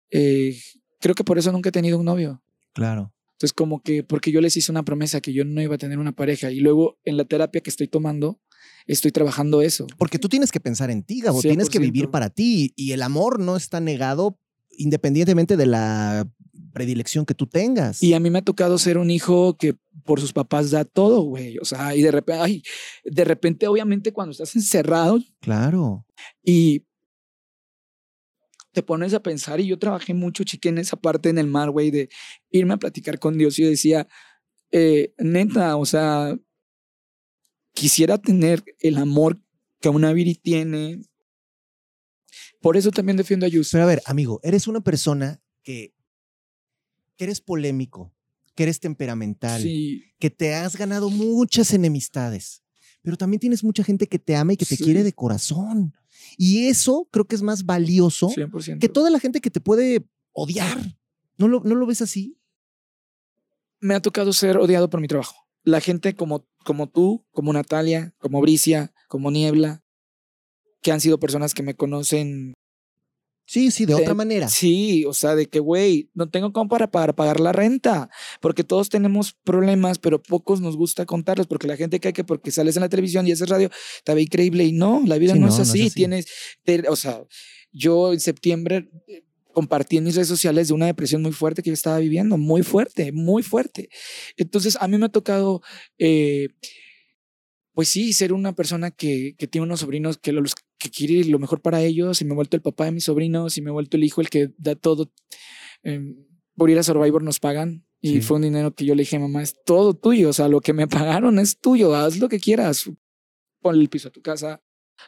[0.10, 2.41] Creo que por eso nunca he tenido un novio.
[2.73, 3.13] Claro.
[3.36, 5.99] Entonces, como que porque yo les hice una promesa que yo no iba a tener
[5.99, 8.39] una pareja y luego en la terapia que estoy tomando,
[8.88, 9.88] estoy trabajando eso.
[9.97, 11.41] Porque tú tienes que pensar en ti, Gabo.
[11.41, 12.12] Tienes que vivir 100%.
[12.12, 12.71] para ti.
[12.78, 14.39] Y el amor no está negado
[14.78, 16.28] independientemente de la
[16.74, 18.04] predilección que tú tengas.
[18.04, 21.22] Y a mí me ha tocado ser un hijo que por sus papás da todo,
[21.22, 21.58] güey.
[21.60, 22.64] O sea, y de repente, ay,
[23.06, 26.06] de repente, obviamente, cuando estás encerrado Claro.
[26.44, 26.86] y
[28.74, 31.70] te pones a pensar, y yo trabajé mucho, chique, en esa parte en el mar,
[31.72, 32.10] güey, de
[32.52, 33.58] irme a platicar con Dios.
[33.58, 34.06] Y yo decía,
[34.72, 36.38] eh, neta, o sea,
[37.74, 39.40] quisiera tener el amor
[39.80, 41.02] que una Viri tiene.
[42.65, 43.69] Por eso también defiendo a Yus.
[43.71, 45.93] Pero a ver, amigo, eres una persona que,
[47.15, 48.12] que eres polémico,
[48.56, 52.63] que eres temperamental, Sí, que te has ganado muchas enemistades,
[53.04, 54.84] pero también tienes mucha gente que te ama y que te Sí.
[54.84, 55.93] quiere de corazón.
[56.39, 58.80] Y eso creo que es más valioso 100%.
[58.80, 60.97] que toda la gente que te puede odiar.
[61.38, 62.39] ¿No lo, no lo ves así?
[63.80, 65.36] me ha tocado ser odiado por mi trabajo.
[65.63, 69.85] La gente como, como tú, como Natalia, como Bricia, como Niebla,
[70.86, 72.54] que han sido personas que me conocen.
[73.48, 74.48] Sí, sí, de de- otra manera.
[74.50, 78.63] Sí, o sea, de que, güey, no tengo como para, para pagar la renta, porque
[78.63, 82.76] todos tenemos problemas, pero pocos nos gusta contarlos, porque la gente cree que porque sales
[82.76, 83.71] en la televisión y haces radio,
[84.04, 85.82] te ve increíble y no, la vida Sí, no, no, es no es así.
[85.88, 85.95] así.
[85.95, 86.28] Tienes,
[86.63, 87.24] te- o sea,
[87.71, 91.71] yo en septiembre eh, compartí en mis redes sociales de una depresión muy fuerte que
[91.71, 93.89] yo estaba viviendo, muy fuerte, muy fuerte.
[94.38, 95.62] Entonces, a mí me ha tocado,
[95.98, 96.50] eh,
[97.76, 101.38] pues sí, ser una persona que, que tiene unos sobrinos que, los, que quiere lo
[101.38, 103.74] mejor para ellos, y me he vuelto el papá de mis sobrinos, y me he
[103.74, 105.12] vuelto el hijo el que da todo.
[105.84, 106.16] Eh,
[106.56, 107.86] por ir a Survivor nos pagan.
[108.02, 108.22] Y Sí.
[108.22, 110.30] fue un dinero que yo le dije, mamá, es todo tuyo.
[110.30, 111.94] O sea, lo que me pagaron es tuyo.
[111.96, 112.90] Haz lo que quieras.
[113.62, 114.62] Ponle el piso a tu casa.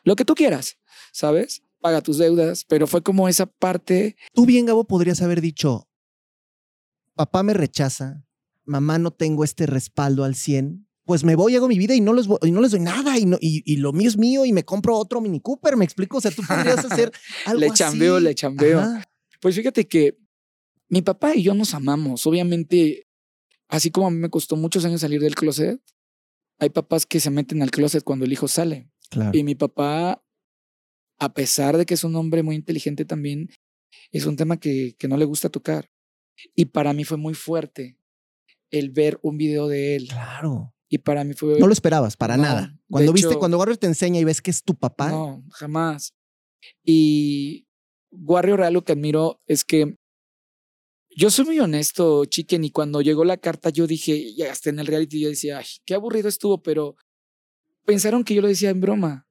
[0.04, 0.78] Lo que tú quieras,
[1.14, 1.64] ¿sabes?
[1.80, 2.66] Paga tus deudas.
[2.68, 4.18] Pero fue como esa parte.
[4.34, 5.88] Tú bien, Gabo, podrías haber dicho,
[7.16, 8.26] papá me rechaza,
[8.66, 12.13] mamá no tengo este respaldo al 100, pues me voy, hago mi vida y no
[12.13, 14.52] les, y no les doy nada y, no, y, y lo mío es mío y
[14.52, 16.17] me compro otro Mini Cooper, ¿me explico?
[16.17, 17.13] O sea, tú podrías hacer
[17.46, 17.76] algo Le así.
[17.76, 18.80] chambeo, le chambeo.
[18.80, 19.04] Ajá.
[19.39, 20.17] Pues fíjate que
[20.89, 22.28] mi papá y yo nos amamos.
[22.28, 23.08] Obviamente,
[23.70, 25.82] así como a mí me costó muchos años salir del closet,
[26.60, 28.91] hay papás que se meten al closet cuando el hijo sale.
[29.10, 29.32] Claro.
[29.34, 30.22] Y mi papá,
[31.20, 33.50] a pesar de que es un hombre muy inteligente también,
[34.12, 35.89] es un tema que, que no le gusta tocar.
[36.54, 37.98] Y para mí fue muy fuerte
[38.72, 40.08] el ver un video de él.
[40.10, 40.74] Claro.
[40.89, 41.60] Y para mí fue...
[41.60, 42.80] No lo esperabas, para No, nada.
[42.89, 46.13] Cuando viste, hecho- cuando Warrior te enseña y ves que es tu papá, No, jamás.
[46.84, 47.67] Y
[48.12, 49.97] Warrior algo que admiro es que
[51.15, 54.80] yo soy muy honesto, chiquen, y cuando llegó la carta yo dije, ya hasta en
[54.80, 56.95] el reality yo decía, ay, qué aburrido estuvo, pero
[57.86, 59.28] pensaron que yo lo decía en broma.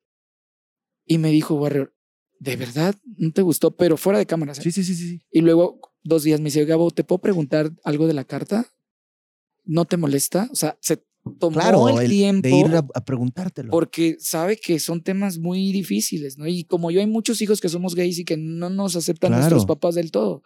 [1.06, 1.94] Y me dijo Warrior,
[2.40, 3.76] ¿de verdad no te gustó?
[3.76, 4.58] Pero fuera de cámaras.
[4.58, 4.62] ¿eh?
[4.62, 5.22] sí, sí, sí, sí.
[5.30, 8.66] Y luego dos días me dice, Gabo, ¿te puedo preguntar algo de la carta?
[9.64, 10.48] ¿No te molesta?
[10.50, 11.04] O sea, se
[11.38, 13.70] tomó Claro, el, el- tiempo de ir a, a preguntártelo.
[13.70, 16.46] porque sabe que son temas muy difíciles, ¿no?
[16.46, 19.66] Y como yo hay muchos hijos que somos gays y que no nos aceptan nuestros
[19.66, 20.42] papás del todo.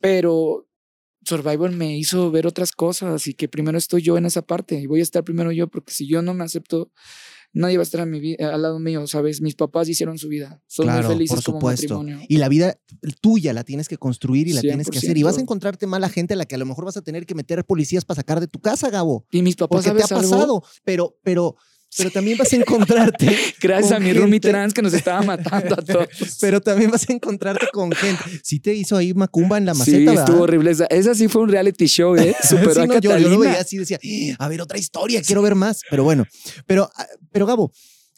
[0.00, 0.68] Pero
[1.24, 4.86] Survivor me hizo ver otras cosas y que primero estoy yo en esa parte y
[4.86, 6.90] voy a estar primero yo porque si yo no me acepto,
[7.52, 9.40] nadie va a estar a mi vi- al lado mío, ¿sabes?
[9.40, 10.62] Mis papás hicieron su vida.
[10.66, 11.98] Son Claro, muy felices por como supuesto.
[11.98, 12.26] matrimonio.
[12.28, 12.78] Y la vida
[13.20, 15.16] tuya la tienes que construir y la tienes que hacer.
[15.16, 15.42] Y vas a 100%.
[15.42, 18.04] encontrarte mala gente a la que a lo mejor vas a tener que meter policías
[18.04, 19.26] para sacar de tu casa, Gabo.
[19.30, 20.36] Y mis papás, Porque te ha ¿sabes algo?
[20.36, 20.62] pasado.
[20.84, 21.56] Pero, pero,
[21.96, 23.36] pero también vas a encontrarte.
[23.60, 26.08] Gracias a mi gente- trans que nos estaba matando a todos.
[26.40, 28.22] Pero también vas a encontrarte con gente.
[28.42, 30.24] Sí te hizo ahí macumba en la maceta, sí, ¿verdad?
[30.24, 30.70] estuvo horrible.
[30.70, 32.34] Esa, esa sí fue un reality show, ¿eh?
[32.48, 33.30] Superó Sí, a no, yo, yo Catalina.
[33.30, 33.98] lo veía así, decía,
[34.38, 35.80] "Ah, a ver, otra historia, quiero ver más.
[35.90, 36.26] Pero bueno,
[36.66, 37.72] pero, ah, pero Gabo,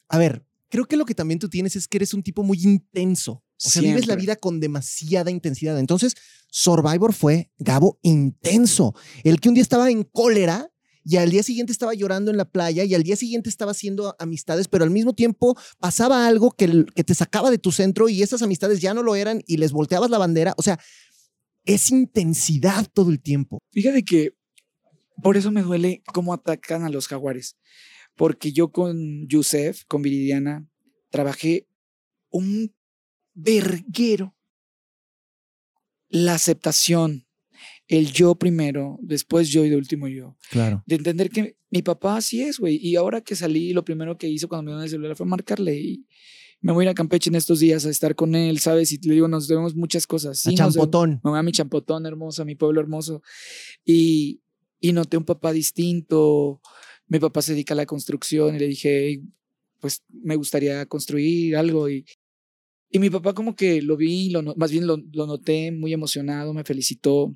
[0.09, 2.59] a ver, creo que lo que también tú tienes es que eres un tipo muy
[2.63, 3.43] intenso.
[3.65, 5.79] O sea, vives la vida con demasiada intensidad.
[5.79, 6.15] Entonces,
[6.51, 8.95] Survivor fue Gabo intenso.
[9.23, 10.71] El que un día estaba en cólera
[11.05, 14.17] y al día siguiente estaba llorando en la playa y al día siguiente estaba haciendo
[14.19, 18.43] amistades, pero al mismo tiempo pasaba algo que, te sacaba de tu centro y esas
[18.43, 20.55] amistades ya no lo eran y les volteabas la bandera.
[20.57, 20.81] O sea,
[21.65, 23.59] es intensidad todo el tiempo.
[23.73, 24.35] Fíjate que
[25.23, 27.57] por eso me duele cómo atacan a los jaguares.
[28.17, 30.67] Porque yo con Yusef, con Viridiana,
[31.11, 31.69] trabajé
[32.31, 32.75] un
[33.35, 34.37] verguero.
[36.09, 37.24] La aceptación,
[37.89, 40.37] el yo primero, después yo y de último yo.
[40.51, 40.83] Claro.
[40.87, 42.77] De entender que mi papá así es, güey.
[42.81, 45.77] Y ahora que salí, lo primero que hizo cuando me dio el celular fue marcarle.
[45.79, 46.07] Y
[46.63, 48.91] me voy a ir a Campeche en estos días a estar con él, ¿sabes?
[48.93, 50.39] Y le digo, nos debemos muchas cosas.
[50.39, 51.21] Sí, a debemos- Champotón.
[51.23, 53.23] me voy a mi champotón hermoso, a mi pueblo hermoso.
[53.85, 54.41] Y,
[54.81, 56.61] y noté un papá distinto.
[57.07, 59.23] Mi papá se dedica a la construcción y le dije, "Hey,
[59.81, 61.91] pues me gustaría construir algo.
[61.91, 62.07] Y,
[62.95, 66.55] y mi papá como que lo vi, lo, más bien lo, lo noté muy emocionado,
[66.55, 67.35] me felicitó.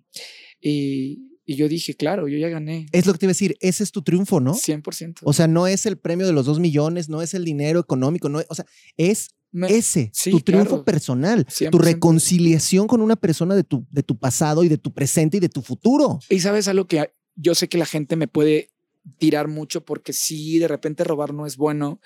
[0.60, 2.86] Y, y yo dije, claro, yo ya gané.
[2.92, 4.54] Es lo que te iba a decir, ese es tu triunfo, ¿no?
[4.54, 5.20] 100%.
[5.24, 8.28] O sea, no es el premio de los dos millones, no es el dinero económico,
[8.28, 8.66] no, o sea,
[8.96, 10.84] es Me- ese, sí, tu triunfo claro.
[10.84, 11.70] personal, 100%.
[11.70, 15.40] tu reconciliación con una persona de tu, de tu pasado y de tu presente y
[15.40, 16.20] de tu futuro.
[16.30, 18.70] Y sabes algo que yo sé que la gente me puede
[19.18, 22.00] tirar mucho porque sí, de repente robar no es bueno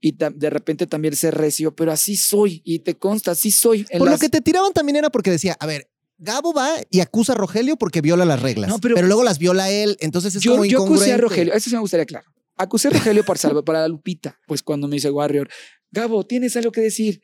[0.00, 3.86] y de repente también ser recio, pero así soy y te consta, así soy.
[3.90, 5.88] En Por lo las- que te tiraban también era porque decía, a ver,
[6.18, 8.68] Gabo va y acusa a Rogelio porque viola las reglas.
[8.70, 11.22] No, pero, pero- luego las viola él, entonces es yo, como yo acusé a incongruente.
[11.22, 12.26] Rogelio, eso sí me gustaría claro.
[12.56, 15.48] Acusé a Rogelio por salvar para Lupita, pues cuando me dice Warrior,
[15.90, 17.22] Gabo, ¿tienes algo que decir?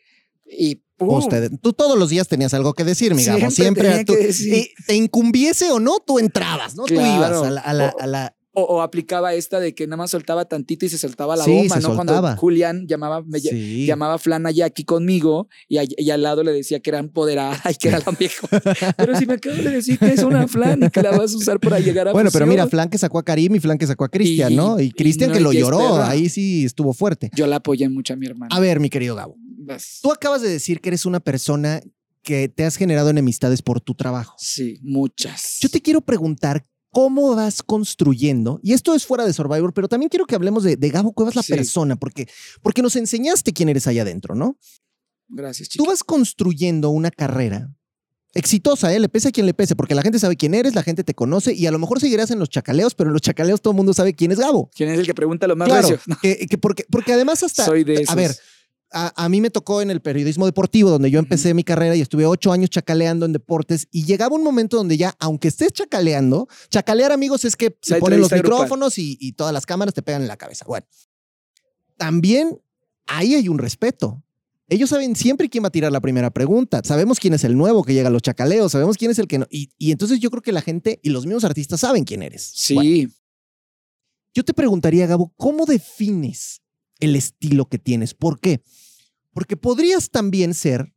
[0.50, 1.10] Y ¡pum!
[1.18, 3.50] Usted- tú todos los días tenías algo que decir, mi Gabo.
[3.50, 4.14] Siempre Siempre, tú-
[4.86, 6.84] te incumbiese o no, tú entrabas, ¿no?
[6.86, 7.16] Tú Claro.
[7.16, 10.10] ibas a la, a la- a la- O, o aplicaba esta de que nada más
[10.10, 11.94] soltaba tantito y se soltaba la Sí, bomba, se ¿no?
[11.94, 12.20] soltaba.
[12.20, 13.86] Cuando Julián llamaba, me ll- Sí.
[13.86, 17.60] llamaba Flan a Jackie conmigo y, a- y al lado le decía que era empoderada
[17.70, 18.50] y que era la mejor.
[18.96, 21.36] Pero si me acabas de decir que es una Flan y que la vas a
[21.36, 23.86] usar para llegar a Bueno, pero mira, Flan que sacó a Karim y Flan que
[23.86, 24.80] sacó a Cristian, ¿no?
[24.80, 26.10] Y Cristian no, que lo lloró, perra.
[26.10, 27.30] ahí sí estuvo fuerte.
[27.34, 28.54] Yo la apoyé mucho a mi hermana.
[28.54, 30.00] A ver, mi querido Gabo, Vas.
[30.02, 31.80] tú acabas de decir que eres una persona
[32.22, 34.34] que te has generado enemistades por tu trabajo.
[34.38, 35.58] Sí, muchas.
[35.60, 36.66] Yo te quiero preguntar
[36.98, 40.74] cómo vas construyendo, y esto es fuera de Survivor, pero también quiero que hablemos de,
[40.76, 41.52] de Gabo Cuevas, la Sí.
[41.52, 42.26] persona, porque,
[42.60, 44.58] porque nos enseñaste quién eres allá adentro, ¿no?
[45.28, 45.90] Gracias, Tú chica.
[45.92, 47.72] vas construyendo una carrera
[48.34, 48.98] exitosa, ¿eh?
[48.98, 51.14] Le pese a quien le pese, porque la gente sabe quién eres, la gente te
[51.14, 53.76] conoce, y a lo mejor seguirás en los chacaleos, pero en los chacaleos todo el
[53.76, 54.68] mundo sabe quién es Gabo.
[54.74, 56.00] ¿Quién es el que pregunta lo más Claro, recio?
[56.08, 57.64] No, que, que porque, porque además hasta...
[57.64, 58.08] soy de esos.
[58.10, 58.34] A ver,
[58.90, 62.00] a, a mí me tocó en el periodismo deportivo, donde yo empecé mi carrera y
[62.00, 66.48] estuve ocho años chacaleando en deportes, y llegaba un momento donde ya, aunque estés chacaleando,
[66.70, 70.02] chacalear, amigos, es que se La ponen los micrófonos y, y todas las cámaras te
[70.02, 70.64] pegan en la cabeza.
[70.66, 70.86] Bueno,
[71.96, 72.60] también
[73.06, 74.22] ahí hay un respeto.
[74.70, 76.82] Ellos saben siempre quién va a tirar la primera pregunta.
[76.84, 79.38] Sabemos quién es el nuevo que llega a los chacaleos, sabemos quién es el que
[79.38, 79.46] no.
[79.50, 82.50] Y, y entonces yo creo que la gente y los mismos artistas saben quién eres.
[82.54, 83.12] Sí, Bueno,
[84.34, 86.60] yo te preguntaría, Gabo, ¿cómo defines
[87.00, 88.14] el estilo que tienes?
[88.14, 88.62] ¿Por qué?
[89.32, 90.92] Porque podrías también ser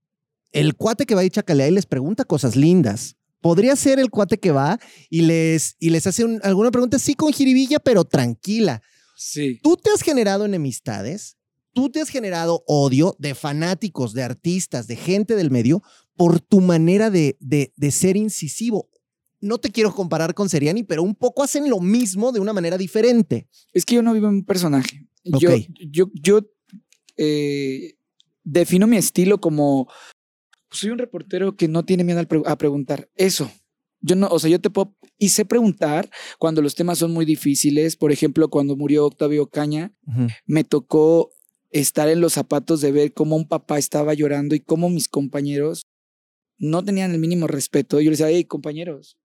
[0.51, 3.15] el cuate que va y chacalea y les pregunta cosas lindas.
[3.39, 7.13] Podría ser el cuate que va y les, y les hace un- alguna pregunta, sí,
[7.15, 8.81] con jiribilla, pero tranquila.
[9.15, 9.59] sí.
[9.63, 11.37] Tú te has generado enemistades,
[11.73, 15.81] tú te has generado odio de fanáticos, de artistas, de gente del medio
[16.15, 18.89] por tu manera de, de, de ser incisivo.
[19.39, 22.77] No te quiero comparar con Seriani, pero un poco hacen lo mismo de una manera
[22.77, 23.47] diferente.
[23.73, 25.07] Es que yo no vivo en un personaje.
[25.23, 25.61] Yo, Ok.
[25.91, 26.41] yo, yo
[27.17, 27.95] eh,
[28.43, 29.87] defino mi estilo como
[30.71, 33.09] soy un reportero que no tiene miedo a preguntar.
[33.15, 33.51] Eso.
[33.99, 37.25] Yo no, o sea, yo te puedo y sé preguntar cuando los temas son muy
[37.25, 37.95] difíciles.
[37.97, 39.93] Por ejemplo, cuando murió Octavio Caña,
[40.45, 41.29] me tocó
[41.69, 45.83] estar en los zapatos de ver cómo un papá estaba llorando y cómo mis compañeros
[46.57, 47.99] no tenían el mínimo respeto.
[48.01, 49.17] Yo les decía, hey, compañeros,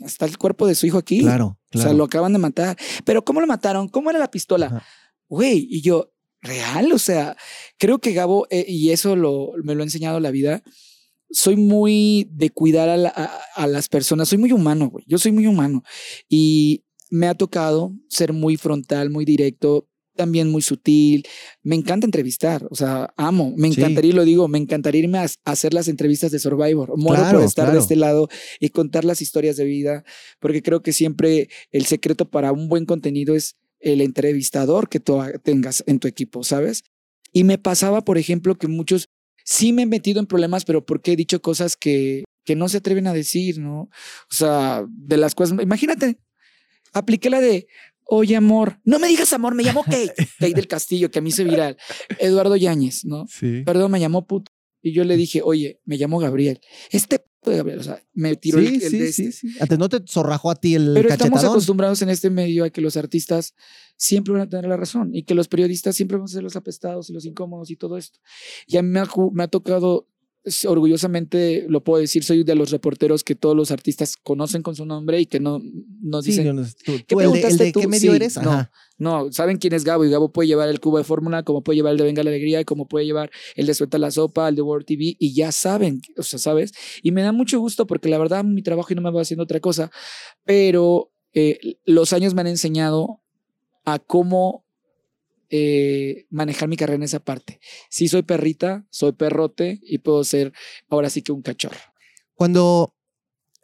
[0.00, 1.20] está el cuerpo de su hijo aquí.
[1.20, 2.76] Claro, O sea, lo acaban de matar.
[3.04, 3.88] Pero ¿cómo lo mataron?
[3.88, 4.66] ¿Cómo era la pistola?
[4.66, 4.84] Ajá.
[5.30, 6.12] Güey, y yo,
[6.42, 7.36] real, o sea,
[7.78, 10.62] creo que Gabo, eh, y eso lo, me lo ha enseñado la vida,
[11.30, 15.16] soy muy de cuidar a, la- a- a las personas, soy muy humano, güey, yo
[15.18, 15.82] soy muy humano.
[16.28, 21.24] Y me ha tocado ser muy frontal, muy directo, también muy sutil.
[21.62, 23.80] Me encanta entrevistar, o sea, amo, me Sí.
[23.80, 26.92] encantaría, y lo digo, me encantaría irme a, hacer las entrevistas de Survivor.
[26.98, 27.78] Muero Claro, por estar claro.
[27.78, 30.04] de este lado y contar las historias de vida,
[30.40, 35.20] porque creo que siempre el secreto para un buen contenido es el entrevistador que tú
[35.42, 36.82] tengas en tu equipo, ¿sabes?
[37.32, 39.08] Y me pasaba, por ejemplo, que muchos
[39.44, 42.78] sí me he metido en problemas, pero porque he dicho cosas que, que no se
[42.78, 43.82] atreven a decir, ¿no?
[43.82, 43.90] O
[44.34, 46.18] sea, de las cosas, imagínate,
[46.92, 47.66] apliqué la de,
[48.04, 51.30] oye, amor, no me digas amor, me llamo Kate, Kate del Castillo, que a mí
[51.30, 51.76] se viral,
[52.18, 53.26] Eduardo Yáñez, ¿no?
[53.28, 53.62] Sí.
[53.64, 54.50] Perdón, me llamó puto.
[54.82, 56.60] Y yo le dije, oye, me llamo Gabriel.
[56.90, 59.32] Este puto de Gabriel, o sea, me tiró el, Sí, el sí, de este.
[59.32, 59.48] sí.
[59.60, 62.80] Antes no te zorrajó a ti el Pero estamos acostumbrados en este medio a que
[62.82, 63.54] los artistas
[63.96, 66.56] siempre van a tener la razón y que los periodistas siempre van a ser los
[66.56, 68.18] apestados y los incómodos y todo esto.
[68.66, 70.08] Y a mí me ha, ju- me ha tocado,
[70.66, 74.86] orgullosamente lo puedo decir, soy de los reporteros que todos los artistas conocen con su
[74.86, 75.60] nombre y que no
[76.02, 77.80] nos Sí, dicen, yo no- tú, ¿Qué tú, el de, el preguntaste de tú?
[77.80, 78.36] qué medio Sí, eres?
[78.38, 78.50] no.
[78.52, 78.70] Ajá.
[78.98, 81.76] no, saben quién es Gabo y Gabo puede llevar el cubo de fórmula, como puede
[81.76, 84.56] llevar el de Venga la Alegría, como puede llevar el de Suelta la Sopa, el
[84.56, 86.72] de World TV y ya saben, o sea, ¿sabes?
[87.02, 89.44] Y me da mucho gusto porque la verdad mi trabajo y no me va haciendo
[89.44, 89.90] otra cosa,
[90.44, 93.20] pero eh, los años me han enseñado
[93.84, 94.64] a cómo
[95.50, 97.60] eh, manejar mi carrera en esa parte.
[97.90, 100.52] Sí soy perrita, soy perrote y puedo ser
[100.88, 101.78] ahora sí que un cachorro.
[102.34, 102.96] Cuando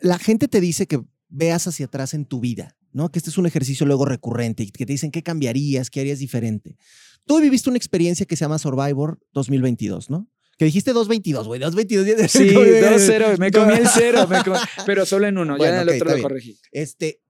[0.01, 3.11] la gente te dice que veas hacia atrás en tu vida, ¿no?
[3.11, 6.19] Que este es un ejercicio luego recurrente y que te dicen qué cambiarías, qué harías
[6.19, 6.77] diferente.
[7.25, 10.29] Tú viviste una experiencia que se llama Survivor 2022, ¿no?
[10.59, 12.31] Que dijiste 222, güey, 222.
[12.31, 15.89] Sí, 2-0, me comí el cero, me comí- pero solo en uno, Bueno, ya en
[15.89, 16.59] el otro está lo corregí.
[16.73, 17.21] Este,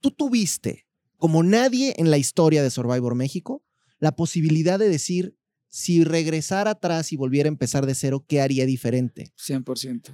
[0.00, 3.62] tú tuviste, como nadie en la historia de Survivor México,
[4.00, 5.36] la posibilidad de decir,
[5.68, 9.32] si regresara atrás y volviera a empezar de cero, ¿qué haría diferente?
[9.38, 10.10] 100%.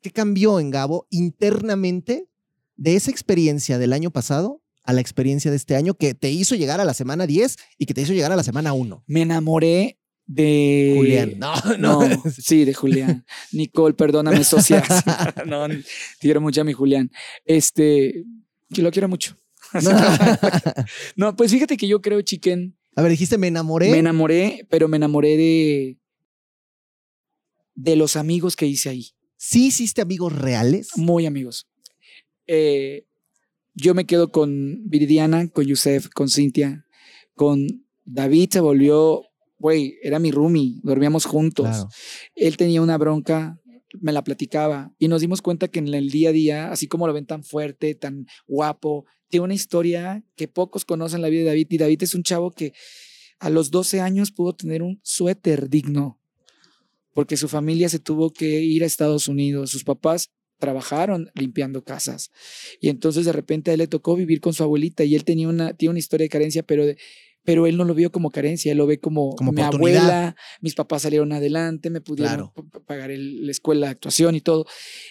[0.00, 2.28] ¿Qué cambió en Gabo internamente
[2.76, 6.56] de esa experiencia del año pasado a la experiencia de este año que te hizo
[6.56, 9.04] llegar a la semana 10 y que te hizo llegar a la semana 1?
[9.06, 10.94] Me enamoré de...
[10.96, 11.34] Julián.
[11.38, 12.22] No, No, no.
[12.30, 13.24] sí, de Julián.
[13.52, 14.86] Nicole, perdóname, socias.
[15.46, 15.84] no, te
[16.20, 17.10] quiero mucho a mi Julián.
[17.44, 18.24] Este,
[18.72, 19.38] que lo quiero mucho.
[21.16, 23.90] No, pues fíjate que yo creo, chiquen, A ver, dijiste, me enamoré.
[23.90, 25.98] me enamoré, pero me enamoré de
[27.74, 29.08] de los amigos que hice ahí.
[29.36, 30.90] ¿Sí hiciste amigos reales?
[30.96, 31.66] Muy amigos.
[32.46, 33.06] Eh,
[33.74, 36.86] yo me quedo con Viridiana, con Yusef, con Cintia,
[37.34, 39.24] con David se volvió,
[39.58, 41.66] güey, era mi roomie, dormíamos juntos.
[41.66, 41.88] Claro.
[42.36, 43.60] Él tenía una bronca,
[44.00, 47.06] me la platicaba y nos dimos cuenta que en el día a día, así como
[47.06, 51.48] lo ven tan fuerte, tan guapo, tiene una historia que pocos conocen la vida de
[51.48, 52.72] David y David es un chavo que
[53.38, 56.20] a los 12 años pudo tener un suéter digno
[57.12, 62.30] porque su familia se tuvo que ir a Estados Unidos, sus papás trabajaron limpiando casas
[62.80, 65.48] y entonces de repente a él le tocó vivir con su abuelita y él tenía
[65.48, 66.96] una, tiene una historia de carencia, pero de-
[67.44, 70.74] pero él no lo vio como carencia, él lo ve como, Como mi abuela, mis
[70.74, 72.54] papás salieron adelante, me pudieron Claro.
[72.86, 74.66] pagar el- la escuela de actuación y todo.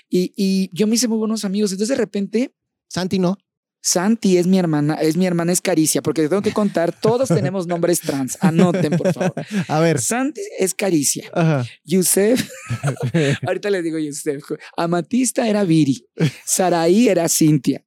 [0.10, 1.72] Y, y yo me hice muy buenos amigos.
[1.72, 2.54] Entonces de repente,
[2.88, 3.38] Santi, no.
[3.86, 7.28] Santi es mi hermana, es mi hermana es Caricia, porque te tengo que contar, todos
[7.28, 8.38] tenemos nombres trans.
[8.40, 9.34] Anoten, por favor.
[9.68, 10.00] A ver.
[10.00, 11.30] Santi es Caricia.
[11.34, 11.66] Ajá.
[11.84, 12.50] Yusef,
[13.46, 14.42] ahorita le digo Yusef.
[14.78, 16.06] Amatista era Viri.
[16.46, 17.84] Saraí era Cintia.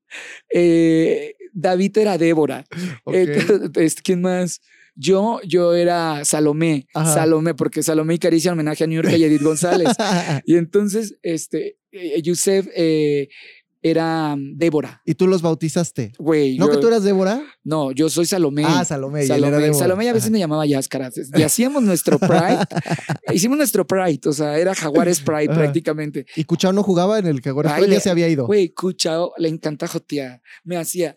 [0.53, 2.67] Eh, David era Débora.
[4.05, 4.61] ¿Quién más?
[4.95, 7.15] Yo, yo era Salomé, Ajá.
[7.15, 9.89] Salomé, porque Salomé y Caricia en homenaje a New York y Edith González.
[10.47, 13.29] y entonces, este, eh, Yusef eh,
[13.91, 15.03] era Débora.
[15.05, 16.12] y tú los bautizaste.
[16.18, 17.43] Güey, ¿No yo- que tú eras Débora?
[17.64, 18.64] no, yo soy Salomé.
[18.66, 19.24] Ah, Salomé.
[19.24, 19.74] y Salomé, era.
[19.74, 20.32] Salomé a veces Ajá.
[20.32, 21.11] me llamaba Yáscara.
[21.37, 22.59] Y hacíamos nuestro Pride.
[23.32, 25.61] hicimos nuestro Pride, o sea, era Jaguares Pride Ajá.
[25.61, 26.26] prácticamente.
[26.37, 28.47] Y Cuchao no jugaba en el que ahora Ay, ya se había ido.
[28.47, 30.41] Güey, Cuchao le encanta jotear.
[30.64, 31.14] Me hacía.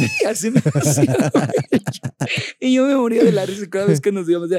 [0.00, 1.16] "Ii", Así me hacía.
[2.60, 4.50] y yo me moría de la risa cada vez que nos íbamos.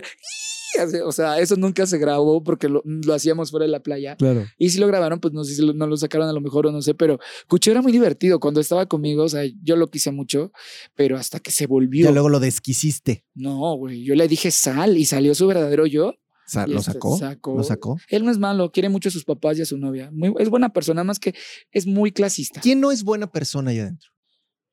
[1.05, 4.15] O sea, eso nunca se grabó porque lo, lo hacíamos fuera de la playa.
[4.15, 4.45] Claro.
[4.57, 6.67] Y si lo grabaron, pues no sé si lo, no lo sacaron a lo mejor
[6.67, 8.39] o no sé, pero Cucho era muy divertido.
[8.39, 10.51] Cuando estaba conmigo, o sea, yo lo quise mucho,
[10.95, 12.05] pero hasta que se volvió.
[12.05, 13.25] Ya luego lo desquisiste.
[13.35, 16.15] No, güey, yo le dije sal y salió su verdadero yo.
[16.53, 17.17] Y ¿Lo este, sacó?
[17.17, 17.57] sacó.
[17.57, 17.97] ¿Lo sacó?
[18.09, 20.09] Él no es malo, quiere mucho a sus papás y a su novia.
[20.13, 21.35] Muy, es buena persona, más que
[21.71, 22.61] es muy clasista.
[22.61, 24.09] ¿Quién no es buena persona allá adentro?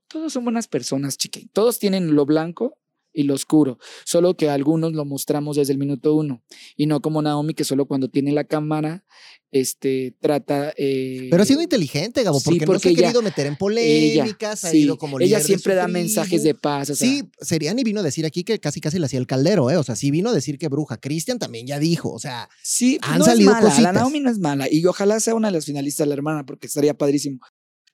[0.08, 1.48] Todos son buenas personas, chiqui.
[1.52, 2.78] Todos tienen lo blanco
[3.14, 6.42] y lo oscuro, solo que algunos lo mostramos desde el minuto uno
[6.76, 9.04] y no como Naomi que solo cuando tiene la cámara
[9.52, 13.00] este trata eh, Pero ha sido inteligente, Gabo, sí, porque, no se porque ha ella-
[13.02, 16.96] querido meter en polémicas, ha sí, ido como ella siempre da mensajes de paz o
[16.96, 19.76] sea, Sí, Seriani vino a decir aquí que casi casi le hacía el caldero, ¿eh?
[19.76, 20.96] O sea, sí vino a decir que bruja.
[20.96, 23.94] Cristian también ya dijo, o sea, sí han no salido es mala, la cositas.
[23.94, 26.94] Naomi no es mala y ojalá sea una de las finalistas la hermana porque estaría
[26.94, 27.38] padrísimo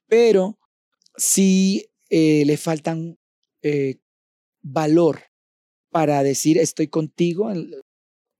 [0.07, 0.57] pero
[1.15, 3.17] sí eh, le faltan
[3.61, 3.97] eh,
[4.61, 5.21] valor
[5.91, 7.51] para decir estoy contigo.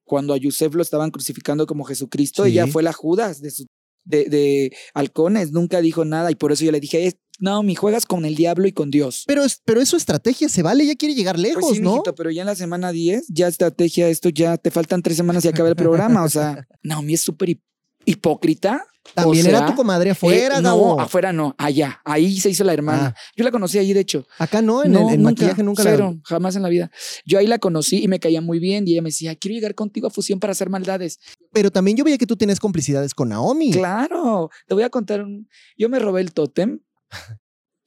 [0.05, 2.71] Cuando a Yusef lo estaban crucificando como Jesucristo, ella Sí.
[2.71, 3.65] fue la Judas de, su-
[4.03, 7.75] de, de halcones, nunca dijo nada y por eso yo le dije, "Eh, no, mi
[7.75, 9.23] juegas con el diablo y con Dios.
[9.25, 11.91] pero es, pero es su estrategia, se vale, ella quiere llegar lejos, Pues sí, ¿no?
[11.93, 15.43] mijito, pero ya en la semana 10, ya estrategia, esto ya te faltan tres semanas
[15.45, 16.23] y acaba el programa.
[16.23, 17.63] O sea, Naomi es súper hip-
[18.05, 18.85] hipócrita.
[19.15, 21.99] También o era sea, tu comadre afuera, Eh, no, afuera no, allá.
[22.05, 23.13] Ahí se hizo la hermana.
[23.15, 24.25] Ah, Yo la conocí ahí, de hecho.
[24.37, 26.91] acá no, en, no, el, en nunca, maquillaje nunca la- cero, jamás en la vida.
[27.25, 29.73] Yo ahí la conocí y me caía muy bien y ella me decía, quiero llegar
[29.75, 31.19] contigo a Fusión para hacer maldades.
[31.51, 33.71] Pero también yo veía que tú tienes complicidades con Naomi.
[33.71, 35.49] Claro, te voy a contar un...
[35.77, 36.79] Yo me robé el tótem.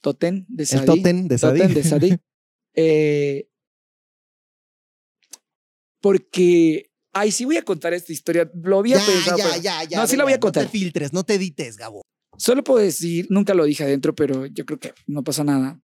[0.00, 0.86] Tótem de El Sadie.
[0.86, 1.60] tótem de Sadie.
[1.62, 2.18] Tótem de Sadie.
[2.76, 3.46] Eh,
[6.00, 6.90] porque...
[7.14, 8.50] Ay, sí voy a contar esta historia.
[8.54, 9.98] Lo había Ya, pensado, ya, pero- ya, ya.
[10.00, 10.64] No, sí la voy a No contar.
[10.64, 12.02] te filtres, no te edites, Gabo.
[12.36, 15.80] Solo puedo decir, nunca lo dije adentro, pero yo creo que no pasa nada.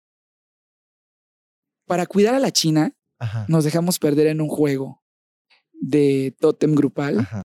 [1.86, 3.45] Para cuidar a la China, Ajá.
[3.49, 5.03] nos dejamos perder en un juego
[5.73, 7.43] de tótem grupal Ajá.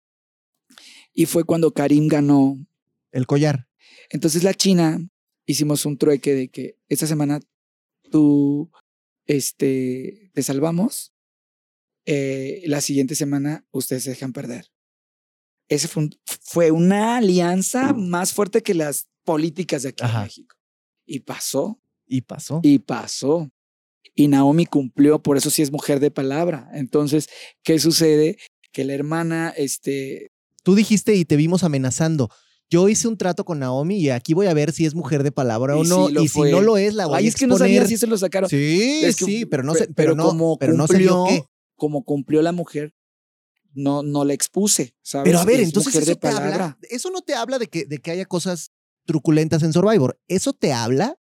[1.14, 2.58] y fue cuando Karim ganó.
[3.12, 3.68] El collar.
[4.12, 5.00] Entonces la China
[5.48, 7.40] hicimos un trueque de que esta semana
[8.12, 8.70] tú
[9.26, 11.12] este, te salvamos,
[12.12, 14.66] eh, la siguiente semana ustedes se dejan perder.
[15.68, 20.20] Ese fue, un- fue una alianza más fuerte que las políticas de aquí Ajá.
[20.20, 20.56] en México.
[21.06, 22.62] Y pasó, Y pasó.
[22.64, 23.50] y pasó.
[24.16, 26.68] Y Naomi cumplió, por eso sí es mujer de palabra.
[26.74, 27.28] Entonces,
[27.64, 28.38] ¿qué sucede?
[28.72, 30.32] Que la hermana, este,
[30.64, 32.30] Tú dijiste y te vimos amenazando.
[32.72, 35.32] Yo hice un trato con Naomi y aquí voy a ver si es mujer de
[35.32, 36.08] palabra o Y no.
[36.08, 37.76] sí lo y si no lo es, la voy ay, a es que no sabía
[37.78, 37.88] exponer.
[37.90, 38.50] si se lo sacaron.
[38.50, 41.16] Sí, Es que- sí, pero no pe- sé, pero, no, como pero no se vio
[41.24, 41.50] cumplió, qué.
[41.80, 42.94] Como cumplió la mujer,
[43.74, 45.26] no, no la expuse, ¿sabes?
[45.26, 47.86] Pero a ver, Es entonces eso de te habla, eso no te habla de que,
[47.86, 48.72] de que haya cosas
[49.06, 50.20] truculentas en Survivor.
[50.28, 51.20] Eso te habla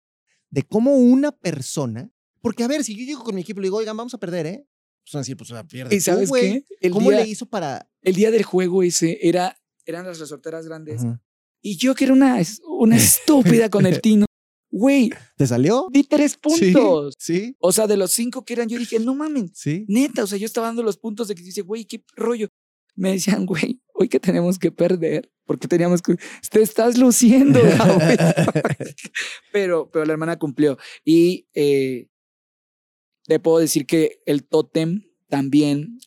[0.50, 3.66] de cómo una persona, porque a ver, si yo llego con mi equipo y le
[3.66, 4.66] digo, oigan, vamos a perder, ¿eh?
[5.04, 5.94] Pues van a decir, pues a pierde.
[5.94, 6.64] ¿Y sabes qué?
[6.80, 7.88] El ¿Cómo día, le hizo para...?
[8.02, 11.04] el día del juego ese era, eran las resorteras grandes.
[11.04, 11.22] Ajá.
[11.60, 14.25] Y yo que era una, una estúpida con el tino.
[14.78, 15.88] Güey, ¿Te salió?
[15.90, 17.14] di tres puntos.
[17.18, 19.86] Sí, O sea, de los cinco que eran, yo dije, no mamen, sí.
[19.88, 22.48] neta, o sea, yo estaba dando los puntos de que dice, güey, qué rollo.
[22.94, 26.16] Me decían, güey, hoy que tenemos que perder, porque teníamos que,
[26.50, 28.16] te estás luciendo, Gaby".
[29.50, 30.76] pero, pero la hermana cumplió.
[31.06, 32.08] Y eh,
[33.24, 35.98] te puedo decir que el tótem también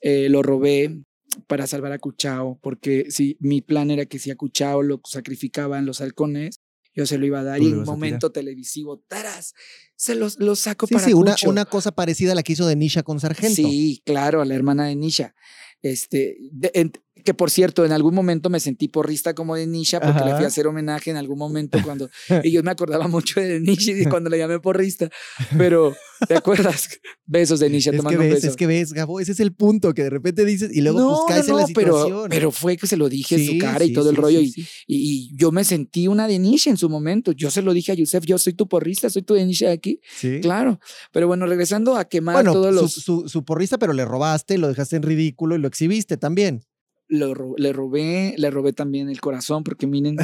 [0.00, 1.02] eh, lo robé
[1.48, 5.86] para salvar a Cuchao, porque si mi plan era que si a Cuchao lo sacrificaban
[5.86, 6.60] los halcones,
[6.96, 9.54] yo se lo iba a dar y en a momento televisivo, taras,
[9.94, 11.50] se los, los saco Sí, para sí, una, Cucho.
[11.50, 13.54] una cosa parecida a la que hizo Denisha con Sargento.
[13.54, 15.34] Sí, claro, a la hermana de Nisha.
[15.82, 16.92] Este, de- en-
[17.26, 20.44] que por cierto, en algún momento me sentí porrista como de Nisha porque le fui
[20.44, 22.08] a hacer homenaje en algún momento cuando.
[22.44, 25.10] y yo me acordaba mucho de Nisha y cuando le llamé porrista.
[25.58, 25.94] Pero,
[26.26, 26.88] ¿te acuerdas?
[27.26, 28.48] Besos de Nisha, Es que mando un ves, beso.
[28.48, 31.08] es que ves, Gabo, ese es el punto que de repente dices y luego no,
[31.26, 32.30] pues caes no, en la no, pero, situación.
[32.30, 34.40] pero fue que se lo dije en su cara y sí, todo el rollo.
[34.40, 34.54] y,
[34.86, 37.32] y, yo me sentí una de Nisha en su momento.
[37.32, 40.00] Yo se lo dije a Yusef, yo soy tu porrista, soy tu de Nisha aquí.
[40.16, 40.38] Sí.
[40.40, 40.78] Claro.
[41.12, 42.92] Pero bueno, regresando a quemar Bueno, todos su, los.
[42.92, 46.62] su, su porrista, pero le robaste, lo dejaste en ridículo y lo exhibiste también.
[47.08, 50.16] Lo le robé, le robé también el corazón, porque miren,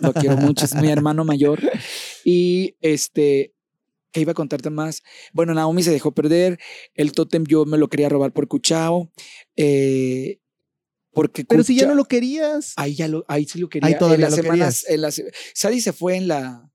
[0.00, 1.60] lo quiero mucho, es mi hermano mayor.
[2.24, 3.54] Y este,
[4.12, 5.02] ¿qué iba a contarte más?
[5.32, 6.58] Bueno, Naomi se dejó perder,
[6.94, 9.10] el tótem yo me lo quería robar por Cuchao,
[9.56, 10.38] eh,
[11.12, 12.72] porque Pero si ya no lo querías.
[12.76, 13.98] Ahí ya lo, ahí sí lo quería.
[13.98, 15.22] todavía en las lo semanas, en las,
[15.54, 16.71] Sadie se fue en la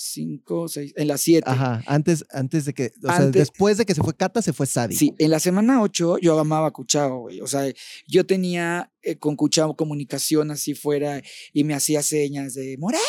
[0.00, 1.50] 5, 6, en la 7.
[1.50, 4.52] Ajsea, antes, antes de que, o sea, Antes- después de que se fue Cata, se
[4.52, 4.96] fue Sadie.
[4.96, 7.40] Sí, en la semana 8 yo amaba a Cuchao, güey.
[7.40, 7.62] O sea,
[8.06, 11.20] yo tenía eh, con Cuchao comunicación así fuera
[11.52, 13.02] y me hacía señas de Morena,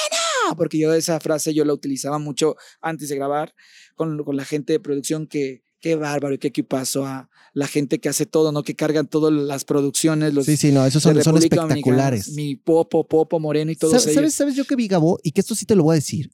[0.58, 3.54] porque yo esa frase yo la utilizaba mucho antes de grabar
[3.96, 8.00] con, con la gente de producción que qué bárbaro y qué equipazo a la gente
[8.00, 8.64] que hace todo, ¿no?
[8.64, 12.34] Que cargan todas las producciones, los sí, sí, no, esos son, son espectaculares.
[12.34, 14.16] Mi Popo, Popo, Moreno y todos ¿Sabes, ellos.
[14.16, 15.20] ¿sabes, sabes yo que vi, Gabo?
[15.24, 16.32] Y que esto sí te lo voy a decir.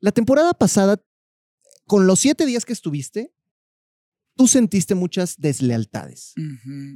[0.00, 1.02] La temporada pasada,
[1.86, 3.32] con los siete días que estuviste,
[4.36, 6.34] tú sentiste muchas deslealtades.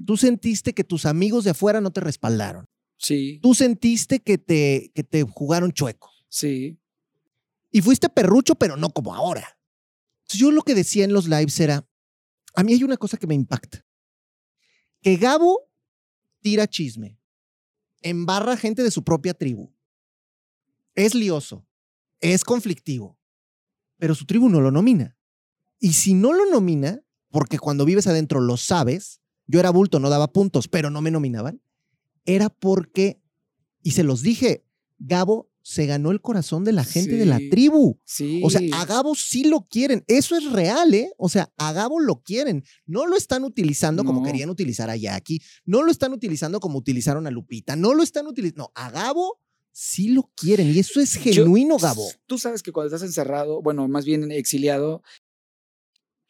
[0.07, 2.67] Tú sentiste que tus amigos de afuera no te respaldaron.
[2.97, 6.11] Sí, Tú sentiste que te, que te jugaron chueco.
[6.29, 6.79] sí.
[7.71, 9.59] Y fuiste perrucho, pero no como ahora.
[10.21, 11.85] Entonces, yo lo que decía en los lives era,
[12.55, 13.85] a mí hay una cosa que me impacta.
[15.03, 15.69] Que Gabo
[16.41, 17.19] tira chisme,
[18.01, 19.75] embarra gente de su propia tribu,
[20.95, 21.67] es lioso,
[22.33, 23.19] es conflictivo,
[23.99, 25.17] pero su tribu no lo nomina.
[25.79, 30.09] Y si no lo nomina, porque cuando vives adentro lo sabes, yo era bulto, no
[30.09, 31.61] daba puntos, pero no me nominaban,
[32.25, 33.21] era porque,
[33.83, 34.65] y se los dije,
[34.99, 37.99] Gabo se ganó el corazón de la gente de la tribu.
[38.05, 38.41] Sí.
[38.43, 40.05] O sea, a Gabo sí lo quieren.
[40.07, 41.11] Eso es real, ¿eh?
[41.17, 42.65] O sea, a Gabo lo quieren.
[42.87, 45.41] No lo están utilizando como querían utilizar a Jackie.
[45.65, 47.77] No lo están utilizando como utilizaron a Lupita.
[47.77, 48.65] No lo están utilizando.
[48.65, 49.41] No, a Gabo
[49.77, 50.71] sí lo quieren.
[50.73, 52.09] Y eso es Yo- genuino, Gabo.
[52.27, 55.03] Tú sabes que cuando estás encerrado, bueno, más bien exiliado,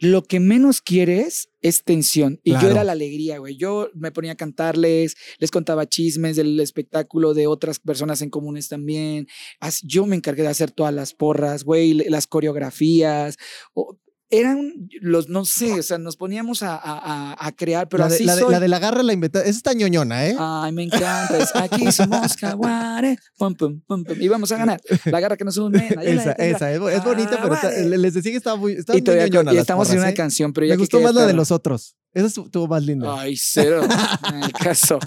[0.01, 2.41] lo que menos quieres es tensión.
[2.43, 2.67] Y Claro.
[2.67, 3.57] yo era la alegría, güey.
[3.57, 8.69] Yo me ponía a cantarles, les contaba chismes del espectáculo de otras personas en comunes
[8.69, 9.29] también.
[9.83, 13.37] Yo me encargué de hacer todas las porras, güey, las coreografías.
[14.31, 18.15] Eran los, no sé, o sea, nos poníamos a, a- a- crear, pero la, de,
[18.17, 18.53] así la, de, soy.
[18.53, 19.49] la de la garra la inventaron.
[19.49, 20.35] Esa está ñoñona, ¿eh?
[20.39, 21.39] Ay, me encanta.
[21.39, 23.19] es, aquí somos jaguares.
[23.39, 24.17] Pum, pum, pum, pum.
[24.21, 24.81] Y vamos a ganar.
[25.05, 25.79] La garra que nos une.
[25.99, 26.73] ahí la esa, esa.
[26.73, 29.53] Es, es bonita, pero está- les decía que estaba muy, estaba Y, muy todavía, ñoñona
[29.55, 30.15] y estamos en porras, una ¿eh?
[30.15, 31.97] canción, pero ya Me que gustó más la de los otros.
[32.15, 33.21] Esa estuvo más linda.
[33.21, 33.83] Ay, cero.
[34.33, 34.99] En el caso.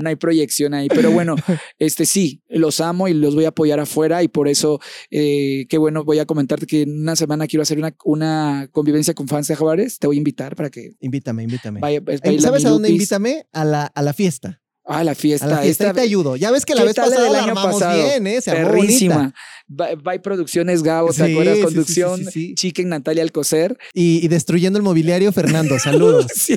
[0.00, 0.88] No hay proyección ahí.
[0.88, 1.36] Pero bueno,
[1.78, 4.22] este sí, los amo y los voy a apoyar afuera.
[4.22, 4.80] Y por eso,
[5.10, 9.14] eh, qué bueno, voy a comentarte que en una semana quiero hacer una, una convivencia
[9.14, 9.98] con fans de Jaguares.
[9.98, 11.80] Te voy a invitar para que Invítame, invítame.
[11.80, 12.00] vaya.
[12.00, 13.46] pues, ¿Sabes a dónde invítame?
[13.52, 14.60] A la, a la fiesta.
[14.88, 15.46] Ah, la fiesta.
[15.46, 16.36] A la fiesta esta- te ayudo.
[16.36, 18.04] Ya ves que la ¿Qué vez la pasada del la año armamos pasado?
[18.04, 18.40] bien, ¿eh?
[18.40, 19.14] Se Perrísima.
[19.16, 19.34] bonita.
[19.68, 21.54] By, by Producciones Gabo, ¿te Sí, acuerdas?
[21.56, 22.54] sí, sí, Conducción, sí, sí, sí.
[22.54, 23.76] Chicken Natalia Alcocer.
[23.94, 25.76] Y, y destruyendo el mobiliario, Fernando.
[25.82, 26.26] Saludos.
[26.36, 26.56] Sí,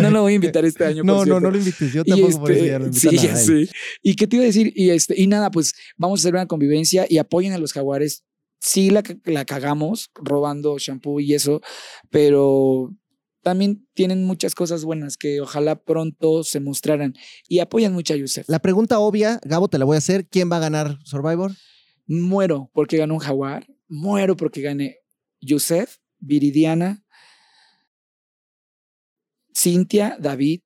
[0.00, 1.04] no lo voy a invitar este año.
[1.04, 1.92] no, por no, no lo invites.
[1.92, 3.36] Yo tampoco este, sí, a ya él.
[3.68, 3.68] sé.
[4.02, 4.72] ¿Y qué te iba a decir?
[4.74, 8.24] Y, este, y nada, pues vamos a hacer una convivencia y apoyen a los jaguares.
[8.60, 11.60] Sí la, la cagamos robando shampoo y eso,
[12.10, 12.92] pero
[13.42, 17.14] también tienen muchas cosas buenas que ojalá pronto se mostraran.
[17.48, 18.48] Y apoyan mucho a Yusef.
[18.48, 20.28] La pregunta obvia, Gabo, te la voy a hacer.
[20.28, 21.52] ¿Quién va a ganar Survivor?
[22.06, 23.66] Muero porque ganó un jaguar.
[23.88, 24.98] Muero porque gane
[25.40, 27.04] Yusef, Viridiana,
[29.54, 30.62] Cintia, David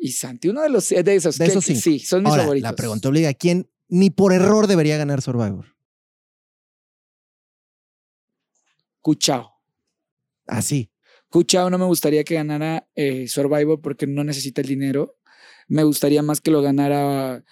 [0.00, 0.48] y Santi.
[0.48, 1.38] Uno de los de esos.
[1.38, 1.80] De esos cinco.
[1.80, 2.70] Sí, son mis Ahora, favoritos.
[2.70, 3.32] la pregunta obliga.
[3.34, 5.74] ¿Quién ni por error debería ganar Survivor?
[9.00, 9.52] Cuchao.
[10.46, 10.90] Así.
[11.34, 15.16] Cuchao no me gustaría que ganara eh, Survivor porque no necesita el dinero.
[15.66, 17.42] Me gustaría más que lo ganara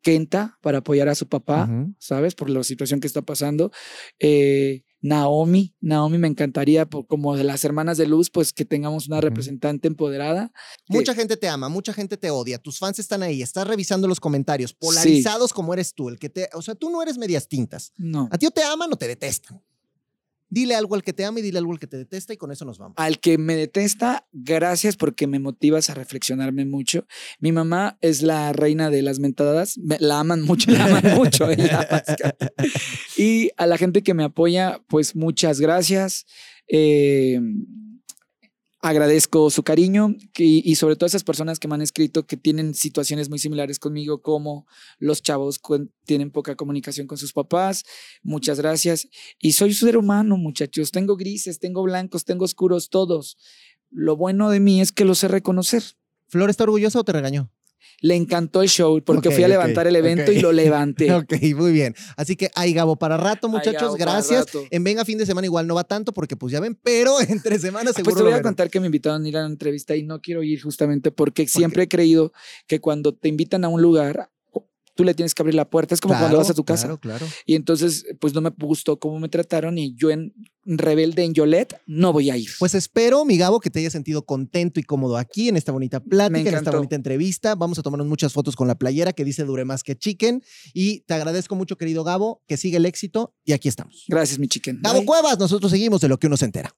[0.00, 1.66] Kenta para apoyar a su papá.
[1.98, 2.36] ¿sabes?
[2.36, 3.72] Por la situación que está pasando.
[4.20, 9.08] Eh, Naomi, Naomi me encantaría, por- como de las hermanas de luz, pues que tengamos
[9.08, 10.52] una representante empoderada.
[10.88, 14.20] Mucha gente te ama, mucha gente te odia, tus fans están ahí, estás revisando los
[14.20, 17.92] comentarios, polarizados como eres tú, el que te, o sea, tú no eres medias tintas.
[17.96, 18.28] No.
[18.30, 19.60] A ti o te aman o te detestan.
[20.54, 22.52] Dile algo al que te ama y dile algo al que te detesta y con
[22.52, 22.94] eso nos vamos.
[22.98, 27.06] Al que me detesta, gracias porque me motivas a reflexionarme mucho.
[27.40, 29.78] Mi mamá es la reina de las mentadas.
[29.78, 31.50] me- la aman mucho, la aman mucho.
[31.50, 32.04] eh, la
[33.16, 36.26] y a la gente que me apoya, pues muchas gracias.
[36.68, 37.40] Eh,
[38.82, 43.28] agradezco su cariño y sobre todo esas personas que me han escrito que tienen situaciones
[43.28, 44.66] muy similares conmigo, como
[44.98, 45.60] los chavos
[46.04, 47.84] tienen poca comunicación con sus papás.
[48.24, 49.08] Muchas gracias.
[49.38, 50.90] Y soy un ser humano, muchachos.
[50.90, 53.38] Tengo grises, tengo blancos, tengo oscuros, todos.
[53.90, 55.82] Lo bueno de mí es que lo sé reconocer.
[56.26, 57.52] ¿Flor está orgullosa o te regañó?
[58.00, 61.12] Le encantó el show porque fui a levantar el evento y lo levanté.
[61.12, 61.94] Ok, muy bien.
[62.16, 63.80] Así que hay Gabo para rato, muchachos.
[63.82, 64.46] Gabo gracias.
[64.46, 64.64] rato.
[64.70, 67.58] En Venga fin de semana igual no va tanto porque pues ya ven, pero entre
[67.58, 68.42] semanas seguro Pues te voy a verán.
[68.42, 71.46] contar que me invitaron a ir a una entrevista y no quiero ir justamente porque
[71.46, 72.32] siempre he creído
[72.66, 74.30] que cuando te invitan a un lugar,
[74.94, 75.94] tú le tienes que abrir la puerta.
[75.94, 76.84] Es como cuando vas a tu casa.
[76.84, 77.26] Claro, claro.
[77.46, 80.32] Y entonces, pues no me gustó cómo me trataron y yo en
[80.64, 82.50] rebelde en Yolet no voy a ir.
[82.58, 86.00] Pues espero, mi Gabo, que te hayas sentido contento y cómodo aquí en esta bonita
[86.00, 87.54] plática, en esta bonita entrevista.
[87.54, 90.42] Vamos a tomarnos muchas fotos con la playera que dice Dure más que chicken.
[90.72, 94.04] Y te agradezco mucho, querido Gabo, que siga el éxito y aquí estamos.
[94.08, 94.80] Gracias, mi chicken.
[94.82, 95.06] Gabo Bye.
[95.06, 96.74] Cuevas, nosotros seguimos de lo que uno se entera.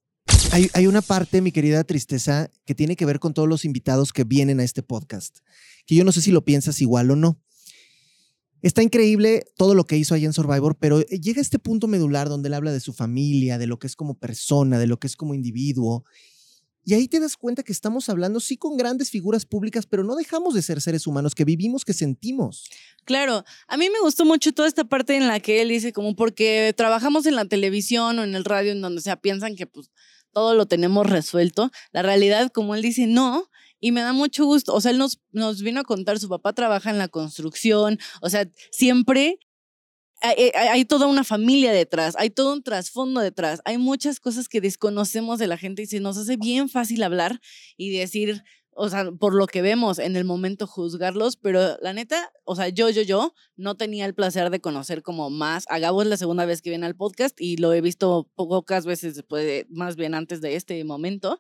[0.53, 4.13] Hay, hay una parte, mi querida Tristeza, que tiene que ver con todos los invitados
[4.13, 5.39] que vienen a este podcast,
[5.85, 7.41] que yo no sé si lo piensas igual o no.
[8.65, 12.47] Está increíble todo lo que hizo allá en Survivor, pero llega este punto medular donde
[12.47, 15.17] él habla de su familia, de lo que es como persona, de lo que es
[15.17, 16.03] como individuo.
[16.83, 20.17] Y ahí te das cuenta que estamos hablando, sí, con grandes figuras públicas, pero no
[20.17, 22.65] dejamos de ser seres humanos que vivimos, que sentimos.
[23.05, 26.17] Claro, a mí me gustó mucho toda esta parte en la que él dice como
[26.17, 29.91] porque trabajamos en la televisión o en el radio en donde sea piensan que pues
[30.33, 31.71] todo lo tenemos resuelto.
[31.93, 33.51] La realidad, como él dice, no.
[33.85, 34.73] Y me da mucho gusto.
[34.75, 37.99] O sea, él nos, nos vino a contar, su papá trabaja en la construcción.
[38.23, 39.39] O sea, siempre
[40.23, 43.61] hay, hay- hay toda una familia detrás, hay todo un trasfondo detrás.
[43.67, 47.41] Hay muchas cosas que desconocemos de la gente y se nos hace bien fácil hablar
[47.77, 48.43] y decir,
[48.77, 52.71] o sea, por lo que vemos en el momento juzgarlos, pero la neta, o sea,
[52.71, 55.65] yo, yo, yo no tenía el placer de conocer como más.
[55.69, 58.87] A Gabo es la segunda vez que viene al podcast y lo he visto pocas
[58.87, 61.39] veces después de, más bien antes de este momento,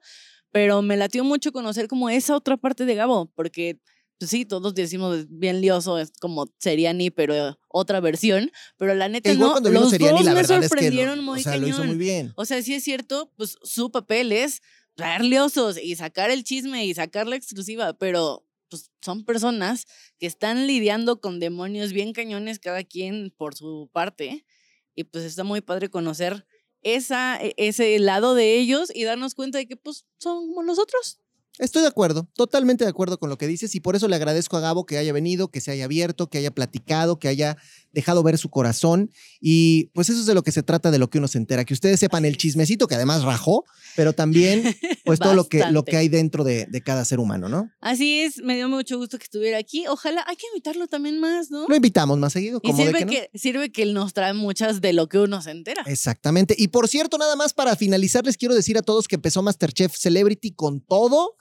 [0.54, 3.80] pero me latió mucho conocer como esa otra parte de Gabo, porque
[4.20, 9.32] pues sí, todos decimos bien lioso, es como Seriani, pero otra versión, pero la neta
[9.32, 11.56] igual no, los Seriani, dos la me verdad es que sorprendieron lo, muy o sea,
[11.56, 11.96] lo hizo cañón.
[11.96, 12.32] muy bien.
[12.36, 14.62] O sea, sí es cierto, pues su papel es
[14.94, 19.86] traer liosos y sacar el chisme y sacar la exclusiva, pero pues son personas
[20.20, 24.46] que están lidiando con demonios bien cañones cada quien por su parte
[24.94, 26.46] y pues está muy padre conocer
[26.84, 31.18] esa, e- ese lado de ellos y darnos cuenta de que pues son como nosotros.
[31.58, 34.56] Estoy de acuerdo, totalmente de acuerdo con lo que dices y por eso le agradezco
[34.56, 37.56] a Gabo que haya venido, que se haya abierto, que haya platicado, que haya
[37.94, 41.08] dejado ver su corazón y pues eso es de lo que se trata de lo
[41.08, 43.64] que uno se entera, que ustedes sepan el chismecito que además rajó,
[43.96, 47.48] pero también pues todo lo que, lo que hay dentro de, de cada ser humano,
[47.48, 47.70] ¿no?
[47.80, 49.86] Así es, me dio mucho gusto que estuviera aquí.
[49.86, 51.66] Ojalá hay que invitarlo también más, ¿no?
[51.68, 53.10] Lo invitamos más seguido, Y como de sirve que no.
[53.10, 55.82] que, sirve que él nos trae muchas de lo que uno se entera.
[55.86, 56.54] Exactamente.
[56.58, 59.94] Y por cierto, nada más para finalizar, les quiero decir a todos que empezó Masterchef
[59.96, 61.36] Celebrity con todo.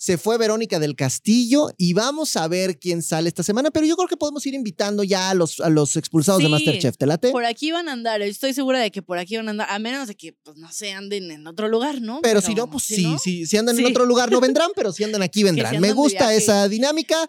[0.00, 3.96] Se fue Verónica del Castillo y vamos a ver quién sale esta semana, pero yo
[3.96, 6.48] creo que podemos ir invitando ya a los, a los expulsados de.
[6.48, 6.96] Masterchef.
[6.96, 7.32] ¿Te late?
[7.32, 9.78] Por aquí van a andar, estoy segura de que por aquí van a andar, a
[9.80, 12.20] menos de que, pues, no sé, anden en otro lugar, ¿no?
[12.22, 15.02] Pero si no, pues sí, sí, si andan en otro lugar no vendrán, pero si
[15.02, 15.74] andan aquí vendrán.
[15.74, 17.28] si Me andan gusta esa dinámica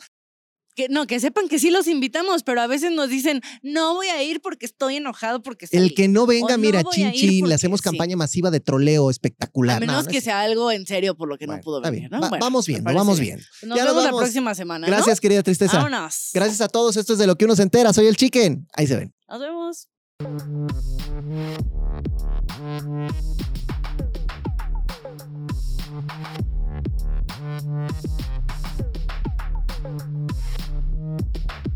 [0.90, 4.24] no, que sepan que sí los invitamos, pero a veces nos dicen, no voy a
[4.24, 5.68] ir porque estoy enojado, porque.
[5.72, 9.78] El que no venga, mira, no chin, chin, le hacemos campaña masiva de troleo espectacular.
[9.78, 12.10] A menos que sea algo en serio por lo que no pudo venir.
[12.40, 13.40] Vamos viendo, vamos bien.
[13.64, 14.88] Nos ya vemos la próxima semana.
[14.88, 15.88] Gracias, querida Tristeza.
[16.34, 16.98] Gracias a todos.
[16.98, 17.94] Esto es de lo que uno se entera.
[17.94, 18.68] Soy el Chicken.
[18.74, 19.14] Ahí se ven.
[19.28, 19.88] Nos vemos.
[31.10, 31.69] Mm-hmm.